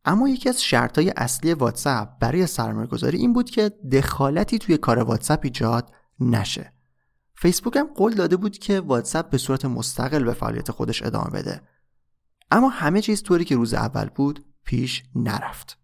اما 0.05 0.29
یکی 0.29 0.49
از 0.49 0.63
شرطهای 0.63 1.13
اصلی 1.17 1.53
واتساپ 1.53 2.09
برای 2.19 2.47
سرمایه‌گذاری 2.47 3.17
این 3.17 3.33
بود 3.33 3.49
که 3.49 3.71
دخالتی 3.91 4.59
توی 4.59 4.77
کار 4.77 4.99
واتساپ 4.99 5.39
ایجاد 5.43 5.91
نشه. 6.19 6.72
فیسبوک 7.43 7.77
هم 7.77 7.87
قول 7.95 8.13
داده 8.13 8.37
بود 8.37 8.57
که 8.57 8.79
واتساپ 8.79 9.29
به 9.29 9.37
صورت 9.37 9.65
مستقل 9.65 10.23
به 10.23 10.33
فعالیت 10.33 10.71
خودش 10.71 11.03
ادامه 11.03 11.29
بده. 11.29 11.61
اما 12.51 12.69
همه 12.69 13.01
چیز 13.01 13.23
طوری 13.23 13.45
که 13.45 13.55
روز 13.55 13.73
اول 13.73 14.09
بود 14.15 14.45
پیش 14.65 15.03
نرفت. 15.15 15.77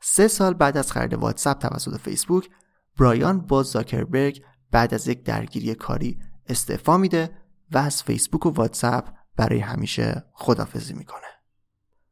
سه 0.00 0.28
سال 0.28 0.54
بعد 0.54 0.76
از 0.76 0.92
خرید 0.92 1.14
واتساپ 1.14 1.58
توسط 1.58 2.00
فیسبوک 2.00 2.50
برایان 2.98 3.40
با 3.40 3.62
زاکربرگ 3.62 4.42
بعد 4.70 4.94
از 4.94 5.08
یک 5.08 5.22
درگیری 5.22 5.74
کاری 5.74 6.18
استعفا 6.46 6.96
میده 6.96 7.30
و 7.70 7.78
از 7.78 8.02
فیسبوک 8.02 8.46
و 8.46 8.50
واتساپ 8.50 9.08
برای 9.36 9.58
همیشه 9.58 10.24
خدافزی 10.32 10.94
می‌کنه. 10.94 11.28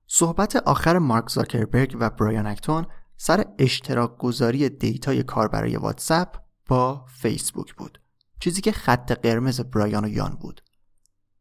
صحبت 0.07 0.57
آخر 0.57 0.99
مارک 0.99 1.29
زاکربرگ 1.29 1.97
و 2.01 2.11
برایان 2.11 2.47
اکتون 2.47 2.87
سر 3.17 3.45
اشتراک 3.59 4.19
گذاری 4.19 4.69
data 4.69 5.23
ی 5.23 5.49
کاربرای 5.49 5.77
واتساپ 5.77 6.37
با 6.67 7.05
فیسبوک 7.09 7.75
بود. 7.75 8.02
چیزی 8.43 8.61
که 8.61 8.73
خط 8.73 9.13
قرمز 9.13 9.61
برایان 9.61 10.05
و 10.05 10.09
یان 10.09 10.37
بود. 10.41 10.61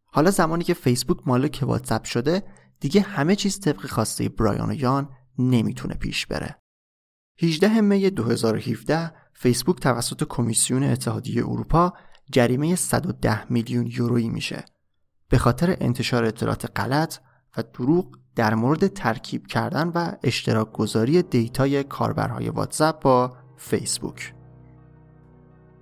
حالا 0.06 0.32
زمانی 0.32 0.64
که 0.64 0.74
فیسبوک 0.74 1.18
مالک 1.26 1.60
واتساپ 1.64 2.04
شده 2.04 2.44
دیگه 2.80 3.02
همه 3.02 3.36
چیز 3.36 3.60
طبق 3.60 3.86
خواسته 3.86 4.30
برایان 4.30 4.70
و 4.70 4.74
یان 4.74 5.10
نمی‌تونه 5.38 5.94
پیش 5.94 6.26
بره. 6.26 6.56
18 7.40 7.82
می 7.82 8.10
2017 8.10 9.14
فیسبوک 9.34 9.80
توسط 9.80 10.24
کمیسیون 10.30 10.84
اتحادیه 10.84 11.44
اروپا 11.44 11.94
جریمه 12.32 12.76
110 12.76 13.52
میلیون 13.52 13.88
یورویی 13.88 14.30
میشه. 14.30 14.66
به 15.30 15.38
خاطر 15.38 15.78
انتشار 15.80 16.24
اطلاعات 16.24 16.80
غلط 16.80 17.18
و 17.58 17.64
دروغ 17.74 18.18
در 18.36 18.56
مورد 18.56 18.88
ترکیب 18.88 19.48
کردن 19.48 19.88
و 19.88 20.12
اشتراک 20.24 20.72
گذاری 20.72 21.22
data 21.22 21.71
ی 21.71 21.84
کاربرهای 21.84 22.50
واتساپ 22.50 23.02
با 23.02 23.38
فیسبوک. 23.58 24.41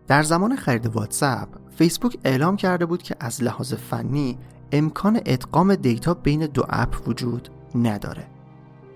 در 0.09 0.23
زمان 0.23 0.55
خرید 0.55 0.85
واتساپ 0.85 1.47
فیسبوک 1.77 2.17
اعلام 2.23 2.55
کرده 2.55 2.85
بود 2.85 3.03
که 3.03 3.15
از 3.19 3.43
لحاظ 3.43 3.73
فنی 3.73 4.37
امکان 4.71 5.21
ادغام 5.25 5.75
data 5.75 6.13
بین 6.13 6.45
دو 6.45 6.63
اپ 6.69 7.07
وجود 7.07 7.49
نداره. 7.75 8.27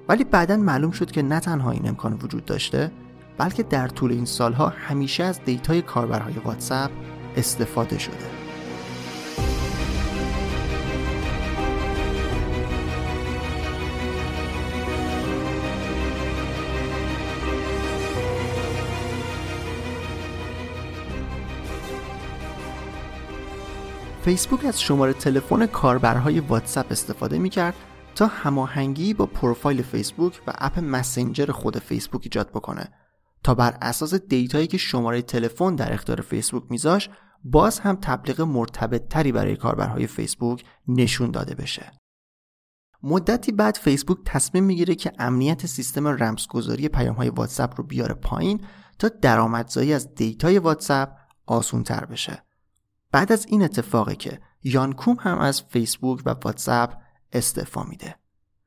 ولی 0.10 0.24
بعدا 0.24 0.58
معلوم 0.58 0.92
شد 0.92 1.12
که 1.12 1.22
نه 1.22 1.40
تنها 1.40 1.72
این 1.72 1.88
امکان 1.88 2.14
وجود 2.14 2.46
داشته 2.46 2.92
بلکه 3.38 3.64
در 3.64 3.88
طول 3.88 4.12
این 4.12 4.26
سالها 4.26 4.70
همیشه 4.70 5.24
از 5.24 5.40
data 5.46 5.75
ی 5.75 5.82
کاربرهای 5.82 6.34
واتساپ 6.34 6.92
استفاده 7.36 7.98
شده. 8.00 8.43
فیسبوک 24.24 24.66
از 24.66 24.82
شماره 24.82 25.14
تلفن 25.14 25.66
کاربرهای 25.66 26.40
واتساپ 26.40 26.86
استفاده 26.92 27.38
می 27.38 27.50
کرد 27.50 27.76
تا 28.16 28.28
هماهنگی 28.28 29.14
با 29.14 29.26
پروفایل 29.26 29.82
فیسبوک 29.82 30.42
و 30.48 30.54
اپ 30.58 30.80
مسنجر 30.80 31.52
خود 31.52 31.80
فیسبوک 31.80 32.22
ایجاد 32.24 32.50
بکنه 32.50 32.90
تا 33.44 33.56
بر 33.56 33.78
اساس 33.82 34.14
data 34.14 34.50
یی 34.50 34.68
که 34.68 34.78
شماره 34.78 35.22
تلفن 35.22 35.76
در 35.76 35.94
اختیار 35.94 36.22
فیسبوک 36.22 36.64
میذاشت 36.70 37.10
باز 37.44 37.80
هم 37.80 37.96
تبلیغ 37.96 38.42
مرتبط 38.42 39.08
تری 39.08 39.32
برای 39.32 39.56
کاربرهای 39.56 40.08
فیسبوک 40.08 40.64
نشون 40.88 41.32
داده 41.32 41.56
بشه. 41.56 41.92
مدتی 43.04 43.52
بعد 43.52 43.76
فیسبوک 43.76 44.18
تصمیم 44.26 44.64
می‌گیره 44.64 44.96
که 44.96 45.12
امنیت 45.20 45.66
سیستم 45.66 46.08
رمزگذاری 46.08 46.88
پیام 46.88 47.16
های 47.16 47.30
واتساپ 47.30 47.74
رو 47.78 47.84
بیاره 47.84 48.14
پایین 48.14 48.62
تا 49.00 49.10
درآمدزایی 49.22 49.94
از 49.94 50.16
data 50.16 50.51
ی 50.51 50.60
واتساپ 50.60 51.10
آسون 51.46 51.84
تر 51.84 52.06
بشه. 52.06 52.44
بعد 53.14 53.32
از 53.32 53.46
این 53.50 53.64
اتفاقه 53.64 54.16
که 54.16 54.40
یان 54.64 54.82
کوم 54.82 55.18
هم 55.20 55.38
از 55.38 55.62
فیسبوک 55.62 56.22
و 56.26 56.30
واتساپ 56.30 56.94
استعفا 57.34 57.84
میده. 57.84 58.16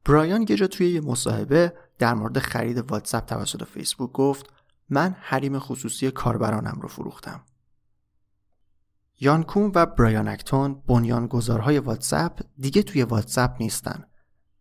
برایان 0.04 0.46
یه 0.48 0.56
جا 0.56 0.66
توی 0.66 0.90
یه 0.90 1.00
مصاحبه 1.00 1.72
در 1.98 2.14
مورد 2.14 2.38
خرید 2.38 2.90
واتساپ 2.90 3.26
توسط 3.26 3.64
فیسبوک 3.64 4.12
گفت 4.12 4.46
من 4.88 5.16
حریم 5.20 5.58
خصوصی 5.58 6.10
کاربرانم 6.10 6.78
رو 6.82 6.88
فروختم. 6.88 7.40
یان 9.20 9.37
کوم 9.37 9.72
و 9.74 9.86
برایان 9.86 10.28
اکتون 10.28 10.82
بنیانگذارهای 10.86 11.78
واتساپ 11.78 12.40
دیگه 12.58 12.82
توی 12.82 13.02
واتساپ 13.02 13.50
نیستن 13.60 14.04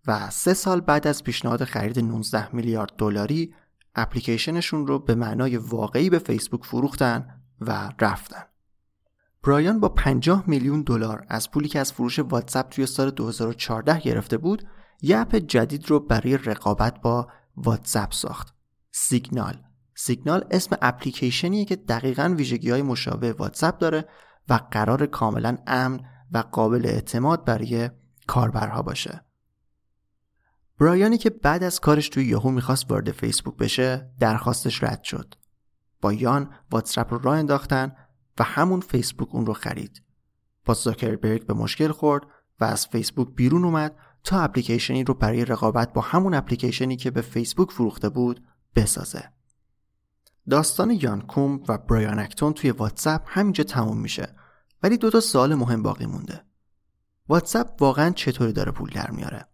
و 0.07 0.29
سه 0.29 0.53
سال 0.53 0.81
بعد 0.81 1.07
از 1.07 1.23
پیشنهاد 1.23 1.63
خرید 1.63 1.99
19 1.99 2.55
میلیارد 2.55 2.93
دلاری 2.97 3.55
اپلیکیشنشون 3.95 4.87
رو 4.87 4.99
به 4.99 5.15
معنای 5.15 5.57
واقعی 5.57 6.09
به 6.09 6.19
فیسبوک 6.19 6.65
فروختن 6.65 7.41
و 7.61 7.91
رفتن. 7.99 8.43
برایان 9.45 9.79
با 9.79 9.89
50 9.89 10.43
میلیون 10.47 10.81
دلار 10.81 11.25
از 11.29 11.51
پولی 11.51 11.67
که 11.67 11.79
از 11.79 11.93
فروش 11.93 12.19
واتساپ 12.19 12.69
توی 12.69 12.85
سال 12.85 13.11
2014 13.11 13.99
گرفته 13.99 14.37
بود، 14.37 14.67
یه 15.01 15.17
اپ 15.17 15.35
جدید 15.35 15.89
رو 15.89 15.99
برای 15.99 16.37
رقابت 16.37 17.01
با 17.01 17.27
واتساپ 17.57 18.13
ساخت. 18.13 18.55
سیگنال. 18.91 19.63
سیگنال 19.95 20.45
اسم 20.51 20.77
اپلیکیشنیه 20.81 21.65
که 21.65 21.75
دقیقا 21.75 22.33
ویژگی 22.37 22.69
های 22.69 22.81
مشابه 22.81 23.33
واتساپ 23.33 23.77
داره 23.77 24.05
و 24.49 24.59
قراره 24.71 25.05
کاملا 25.05 25.57
امن 25.67 25.99
و 26.31 26.37
قابل 26.37 26.85
اعتماد 26.85 27.45
برای 27.45 27.89
کاربرها 28.27 28.81
باشه. 28.81 29.21
برایانی 30.79 31.17
که 31.17 31.29
بعد 31.29 31.63
از 31.63 31.79
کارش 31.79 32.09
توی 32.09 32.25
یاهو 32.25 32.51
می‌خواست 32.51 32.91
وارد 32.91 33.11
فیسبوک 33.11 33.57
بشه 33.57 34.11
درخواستش 34.19 34.83
رد 34.83 35.03
شد. 35.03 35.35
با 36.01 36.13
یان 36.13 36.49
واتساپ 36.71 37.13
رو 37.13 37.19
راه 37.19 37.37
انداختن 37.37 37.95
و 38.39 38.43
همون 38.43 38.79
فیسبوک 38.79 39.35
اون 39.35 39.45
رو 39.45 39.53
خرید. 39.53 40.01
با 40.65 40.73
زاکربرگ 40.73 41.45
به 41.45 41.53
مشکل 41.53 41.91
خورد 41.91 42.23
و 42.59 42.63
از 42.63 42.87
فیسبوک 42.87 43.35
بیرون 43.35 43.65
اومد 43.65 43.95
تا 44.23 44.39
اپلیکیشنی 44.39 45.03
رو 45.03 45.13
برای 45.13 45.45
رقابت 45.45 45.93
با 45.93 46.01
همون 46.01 46.33
اپلیکیشنی 46.33 46.95
که 46.95 47.11
به 47.11 47.21
فیسبوک 47.21 47.71
فروخته 47.71 48.09
بود 48.09 48.43
بسازه. 48.75 49.29
داستان 50.49 50.91
یان 51.01 51.21
کوم 51.21 51.63
و 51.67 51.77
برایان 51.77 52.19
اکتون 52.19 52.53
توی 52.53 52.71
واتساپ 52.71 53.21
همینجا 53.25 53.63
تموم 53.63 53.97
میشه 53.97 54.35
ولی 54.83 54.97
دو 54.97 55.09
تا 55.09 55.19
سوال 55.19 55.55
مهم 55.55 55.83
باقی 55.83 56.05
مونده. 56.05 56.41
واتساپ 57.27 57.81
واقعا 57.81 58.09
چطوری 58.09 58.53
داره 58.53 58.71
پول 58.71 58.89
در 58.89 59.11
میاره؟ 59.11 59.45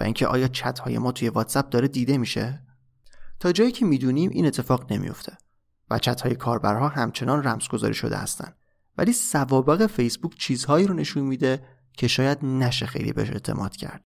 و 0.00 0.04
اینکه 0.04 0.26
آیا 0.26 0.48
چت 0.48 0.78
های 0.78 0.98
ما 0.98 1.12
توی 1.12 1.28
واتساپ 1.28 1.68
داره 1.68 1.88
دیده 1.88 2.18
میشه؟ 2.18 2.62
تا 3.40 3.52
جایی 3.52 3.72
که 3.72 3.84
می‌دونیم 3.84 4.30
این 4.30 4.46
اتفاق 4.46 4.92
نمیفته 4.92 5.38
و 5.90 5.98
چت 5.98 6.20
های 6.20 6.34
کاربرها 6.34 6.88
همچنان 6.88 7.42
رمزگذاری 7.42 7.94
شده 7.94 8.16
هستن 8.16 8.52
ولی 8.98 9.12
سوابق 9.12 9.86
فیسبوک 9.86 10.34
چیزهایی 10.38 10.86
رو 10.86 10.94
نشون 10.94 11.22
میده 11.22 11.62
که 11.92 12.08
شاید 12.08 12.44
نشه 12.44 12.86
خیلی 12.86 13.12
بهش 13.12 13.30
اعتماد 13.30 13.76
کرد. 13.76 14.04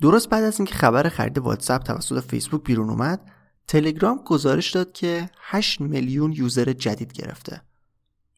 درست 0.00 0.28
بعد 0.28 0.44
از 0.44 0.58
اینکه 0.60 0.74
خبر 0.74 1.08
خرید 1.08 1.38
واتساپ 1.38 1.82
توسط 1.82 2.24
فیسبوک 2.24 2.64
بیرون 2.64 2.90
اومد 2.90 3.30
تلگرام 3.66 4.22
گزارش 4.24 4.70
داد 4.70 4.92
که 4.92 5.30
8 5.40 5.80
میلیون 5.80 6.32
user 6.32 6.72
جدید 6.72 7.12
گرفته. 7.12 7.62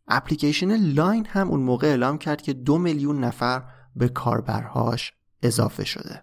اپلیکیشن 0.08 0.76
لاین 0.76 1.26
هم 1.26 1.48
اون 1.48 1.60
موقع 1.60 1.86
اعلام 1.86 2.18
کرد 2.18 2.42
که 2.42 2.52
دو 2.52 2.78
میلیون 2.78 3.24
نفر 3.24 3.62
به 3.96 4.08
کاربرهاش 4.08 5.12
اضافه 5.42 5.84
شده. 5.84 6.20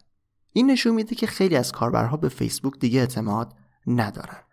این 0.53 0.71
نشون 0.71 0.95
میده 0.95 1.15
که 1.15 1.27
خیلی 1.27 1.55
از 1.55 1.71
کاربرها 1.71 2.17
به 2.17 2.29
فیسبوک 2.29 2.79
دیگه 2.79 2.99
اعتماد 2.99 3.53
ندارن. 3.87 4.43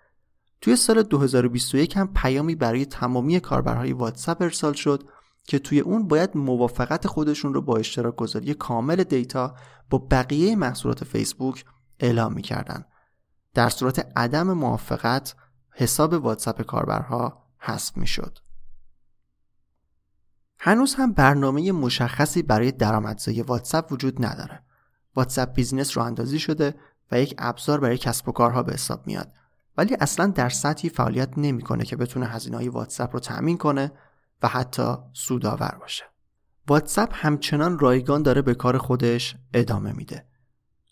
توی 0.61 0.77
سال 0.77 1.03
2021 1.03 1.97
هم 1.97 2.13
پیامی 2.15 2.55
برای 2.55 2.87
تمامی 2.87 3.41
کاربرهای 3.41 3.93
واتساپ 3.93 4.43
ارسال 4.43 4.73
شد 4.73 5.09
که 5.45 5.59
توی 5.59 5.81
اون 5.81 6.09
باید 6.09 6.37
موافقت 6.37 7.07
خودشون 7.07 7.55
رو 7.55 7.63
با 7.63 7.77
اشتراک 7.77 8.17
گذاری 8.17 8.55
کامل 8.55 9.05
data 9.05 9.55
با 9.91 10.07
بقیه 10.11 10.57
محصولات 10.57 11.05
فیسبوک 11.05 11.65
اعلام 12.01 12.33
می‌کردن. 12.33 12.85
در 13.55 13.69
صورت 13.69 14.13
عدم 14.17 14.53
موافقت 14.53 15.35
حساب 15.71 16.13
واتساپ 16.13 16.63
کاربرها 16.63 17.47
حذف 17.59 17.97
می‌شد. 17.97 18.39
هنوز 20.59 20.95
هم 20.95 21.13
برنامه 21.13 21.73
مشخصی 21.73 22.43
برای 22.43 22.73
درآمدزایی 22.73 23.43
واتساپ 23.43 23.93
وجود 23.93 24.25
نداره. 24.25 24.63
واتساپ 25.17 25.55
بیزنس 25.55 25.97
راه 25.97 26.03
اندازی 26.03 26.39
شده 26.39 26.75
و 27.13 27.21
یک 27.21 27.35
ابزار 27.39 27.81
برای 27.81 27.99
کسب 27.99 28.29
و 28.29 28.33
کارها 28.33 28.63
به 28.63 28.73
حساب 28.73 29.07
میاد 29.07 29.33
ولی 29.77 29.97
اصلا 30.01 30.27
در 30.27 30.49
سطحی 30.49 30.89
فعالیت 30.89 31.29
نمی‌کنه 31.37 31.85
که 31.85 31.97
بتونه 31.97 32.27
هزینه 32.27 32.57
های 32.57 32.69
واتساپ 32.69 33.13
رو 33.13 33.21
تأمین 33.21 33.59
کنه 33.59 33.93
و 34.43 34.49
حتی 34.49 34.95
سودآور 35.13 35.77
باشه. 35.81 36.05
واتساپ 36.69 37.11
همچنان 37.13 37.79
رایگان 37.79 38.23
داره 38.23 38.43
به 38.43 38.55
کار 38.55 38.79
خودش 38.79 39.37
ادامه 39.55 39.93
میده. 39.93 40.27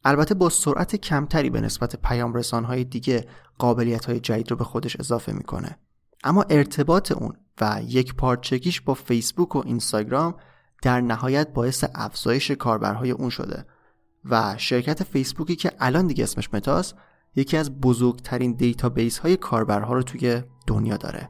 البته 0.05 0.35
با 0.35 0.49
سرعت 0.49 0.97
کمتری 0.97 1.51
به 1.51 1.61
نسبت 1.61 1.97
پیام 1.97 2.41
های 2.65 2.85
دیگه 2.85 3.29
قابلیت 3.59 4.05
های 4.05 4.21
جدید 4.21 4.51
رو 4.51 4.57
به 4.57 4.65
خودش 4.65 5.01
اضافه 5.01 5.33
می‌کنه. 5.33 5.79
اما 6.25 6.45
ارتباط 6.51 7.13
اون 7.13 7.33
و 7.61 7.81
یک 7.87 8.15
پارچگیش 8.15 8.81
با 8.81 8.95
فیسبوک 8.95 9.57
و 9.57 9.63
اینستاگرام 9.67 10.35
در 10.83 11.01
نهایت 11.01 11.49
باعث 11.53 11.85
افزایش 11.95 12.51
کاربرهای 12.51 13.11
اون 13.11 13.31
شده 13.31 13.67
و 14.25 14.55
شرکت 14.59 15.03
فیسبوکی 15.03 15.57
که 15.57 15.73
الان 15.81 16.07
دیگه 16.07 16.25
اسمش 16.25 16.55
متاست 16.55 16.95
یکی 17.37 17.57
از 17.57 17.81
بزرگترین 17.81 18.53
database 18.53 19.19
های 19.19 19.37
کاربرها 19.37 19.95
رو 19.95 20.03
توی 20.03 20.43
دنیا 20.67 20.97
داره. 20.97 21.29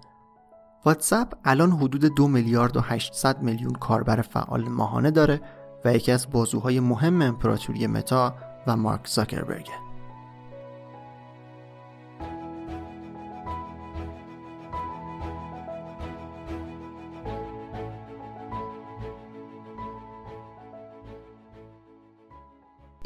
واتساپ 0.85 1.35
الان 1.45 1.73
حدود 1.73 2.15
دو 2.15 2.29
میلیارد 2.29 2.77
و 2.77 2.81
800 2.81 3.43
میلیون 3.43 3.73
کاربر 3.73 4.23
فعال 4.23 4.69
ماهانه 4.69 5.11
داره 5.11 5.41
و 5.85 5.95
یکی 5.95 6.13
از 6.13 6.31
بازوهای 6.31 6.81
مهم 6.81 7.23
امپراتوری 7.23 7.87
متا 7.87 8.35
و 8.67 8.77
مارک 8.77 9.07
زاکربرگه. 9.07 9.84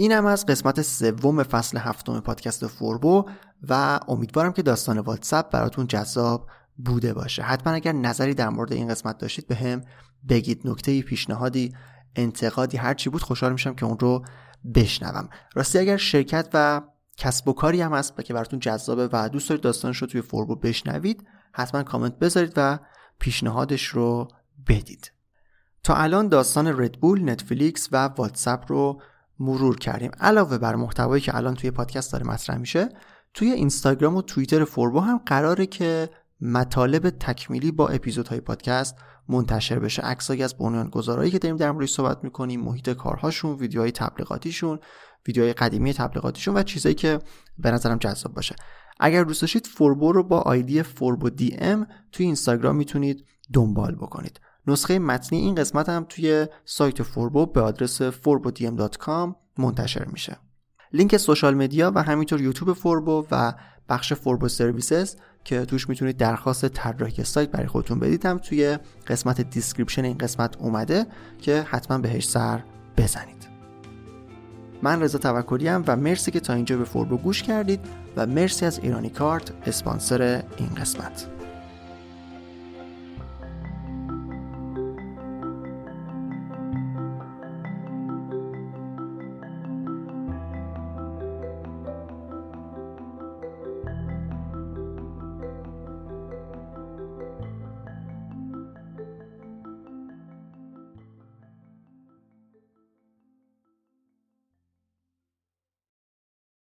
این 0.00 0.12
هم 0.12 0.26
از 0.26 0.46
قسمت 0.46 0.82
سوم 0.82 1.42
فصل 1.42 1.78
هفتم 1.78 2.20
پادکست 2.20 2.66
فوربو 2.66 3.24
و 3.68 4.00
امیدوارم 4.08 4.52
که 4.52 4.62
داستان 4.62 4.98
واتساپ 4.98 5.50
براتون 5.50 5.87
جذاب 5.87 6.48
بوده 6.76 7.14
باشه. 7.14 7.42
حتما 7.42 7.72
اگر 7.72 7.92
نظری 7.92 8.34
در 8.34 8.48
مورد 8.48 8.72
این 8.72 8.88
قسمت 8.88 9.18
داشتید 9.18 9.46
به 9.46 9.54
هم 9.54 9.80
بگید 10.28 10.61
نکته 10.64 11.02
پیشنهادی 11.02 11.74
انتقادی 12.16 12.76
هرچی 12.76 13.11
بود 13.11 13.22
خوشحال 13.22 13.52
میشم 13.52 13.74
که 13.74 13.87
اون 13.87 13.98
رو 13.98 14.24
بشنوم. 14.74 15.28
راستی 15.54 15.78
اگر 15.78 15.96
شرکت 15.96 16.48
و 16.54 16.82
کسب 17.16 17.48
و 17.48 17.52
کاری 17.52 17.80
هم 17.80 17.92
هست 17.92 18.24
که 18.24 18.34
براتون 18.34 18.58
جذابه 18.58 19.08
و 19.12 19.28
دوست 19.28 19.48
دارید 19.48 19.64
داستانش 19.64 19.96
رو 19.96 20.06
توی 20.06 20.20
فوربو 20.20 20.56
بشنوید 20.56 21.26
حتما 21.52 21.82
کامنت 21.82 22.18
بذارید 22.18 22.52
و 22.56 22.78
پیشنهادش 23.18 23.84
رو 23.87 24.28
بدید. 24.68 25.12
تا 25.82 25.94
الان 25.94 26.28
داستان 26.28 26.66
ردبول، 26.80 27.30
نتفلیکس 27.30 27.88
و 27.92 27.96
واتساپ 27.96 28.72
رو 28.72 29.02
مرور 29.40 29.79
کردیم. 29.79 30.11
علاوه 30.20 30.59
بر 30.59 30.74
محتوایی 30.74 31.22
که 31.22 31.37
الان 31.37 31.55
توی 31.55 31.70
پادکست 31.70 32.12
داره 32.12 32.27
مطرح 32.27 32.59
میشه 32.59 32.88
توی 33.35 33.51
اینستاگرام 33.51 34.16
و 34.16 34.22
توییتر 34.22 34.64
فوربو 34.64 35.01
هم 35.01 35.20
قراره 35.27 35.66
که 35.66 36.11
مطالب 36.40 37.11
تکمیلی 37.11 37.72
با 37.72 37.88
اپیزودهای 37.88 38.41
پادکست 38.41 38.97
منتشر 39.28 39.78
بشه. 39.78 40.03
عکسایی 40.03 40.43
از 40.43 40.57
بنیانگذارایی 40.57 41.30
که 41.30 41.39
داریم 41.39 41.57
در 41.57 41.72
موردش 41.72 41.91
صحبت 41.91 42.24
می‌کنیم 42.24 42.61
محیط 42.61 42.91
کارهاشون 42.91 43.57
ویدیوهای 43.57 43.93
تبلیغاتیشون 43.93 44.78
ویدیوهای 45.26 45.53
قدیمی 45.53 45.95
تبلیغاتیشون 45.95 46.57
و 46.57 46.62
چیزایی 46.62 46.95
که 46.95 47.18
به 47.59 47.70
نظرم 47.70 47.99
جذاب 47.99 48.34
باشه. 48.34 48.57
اگر 49.01 49.24
دوست 49.24 49.41
داشتید 49.41 49.66
فوربو 49.66 50.12
رو 50.12 50.22
با 50.22 50.41
آیدی 50.41 50.82
فوربو 50.82 51.30
دی 51.30 51.57
ام 51.59 51.86
توی 52.12 52.26
اینستاگرام 52.26 52.76
می‌تونید 52.76 53.24
دنبال 53.53 53.95
بکنید. 53.95 54.41
نسخه 54.69 54.99
متنی 54.99 55.39
این 55.39 55.55
قسمت 55.55 55.89
هم 55.89 56.07
توی 56.09 56.47
سایت 56.64 57.03
فوربو 57.03 57.47
به 57.47 57.61
آدرس 57.61 58.03
forbodm.com 58.03 59.35
منتشر 59.59 60.05
میشه. 60.05 60.37
لینک 60.93 61.16
social 61.16 61.55
media 61.55 61.93
و 61.95 62.03
همینطور 62.03 62.41
یوتیوب 62.41 62.73
فوربو 62.73 63.27
و 63.31 63.53
بخش 63.89 64.12
فوربو 64.12 64.49
سرویسز 64.49 65.16
که 65.45 65.64
توش 65.64 65.89
می‌تونید 65.89 66.16
درخواست 66.16 66.69
طراحی 66.69 67.25
سایت 67.25 67.51
برای 67.51 67.66
خودتون 67.66 67.99
بدید 67.99 68.27
هم 68.27 68.39
توی 68.39 68.79
قسمت 69.07 69.41
description 69.41 70.05
این 70.05 70.19
قسمت 70.19 70.57
اومده 70.57 71.07
که 71.39 71.62
حتما 71.62 71.99
بهش 71.99 72.29
سر 72.29 72.62
بزنید. 72.97 73.49
من 74.83 75.03
رضا 75.03 75.19
توکلی 75.19 75.69
و 75.69 75.97
مرسی 75.97 76.31
که 76.31 76.41
تا 76.41 76.53
اینجا 76.53 76.77
به 76.77 76.85
فوربو 76.85 77.16
گوش 77.16 77.43
کردید 77.43 77.81
و 78.16 78.27
مرسی 78.27 78.66
از 78.66 78.79
ایرانی 78.79 79.11
کارت 79.11 79.53
اسپانسر 79.66 80.43
این 80.57 80.69
قسمت. 80.69 81.38